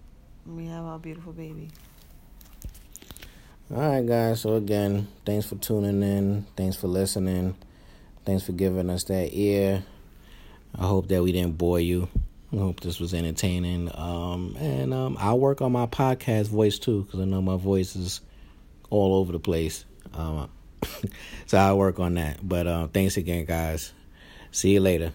[0.47, 1.69] We have our beautiful baby.
[3.71, 4.41] All right, guys.
[4.41, 6.47] So again, thanks for tuning in.
[6.55, 7.55] Thanks for listening.
[8.25, 9.83] Thanks for giving us that ear.
[10.73, 12.09] I hope that we didn't bore you.
[12.53, 13.91] I hope this was entertaining.
[13.93, 17.95] Um, and um, I'll work on my podcast voice too, because I know my voice
[17.95, 18.21] is
[18.89, 19.85] all over the place.
[20.13, 20.49] Um,
[21.45, 22.39] so I'll work on that.
[22.47, 23.93] But uh, thanks again, guys.
[24.51, 25.11] See you later.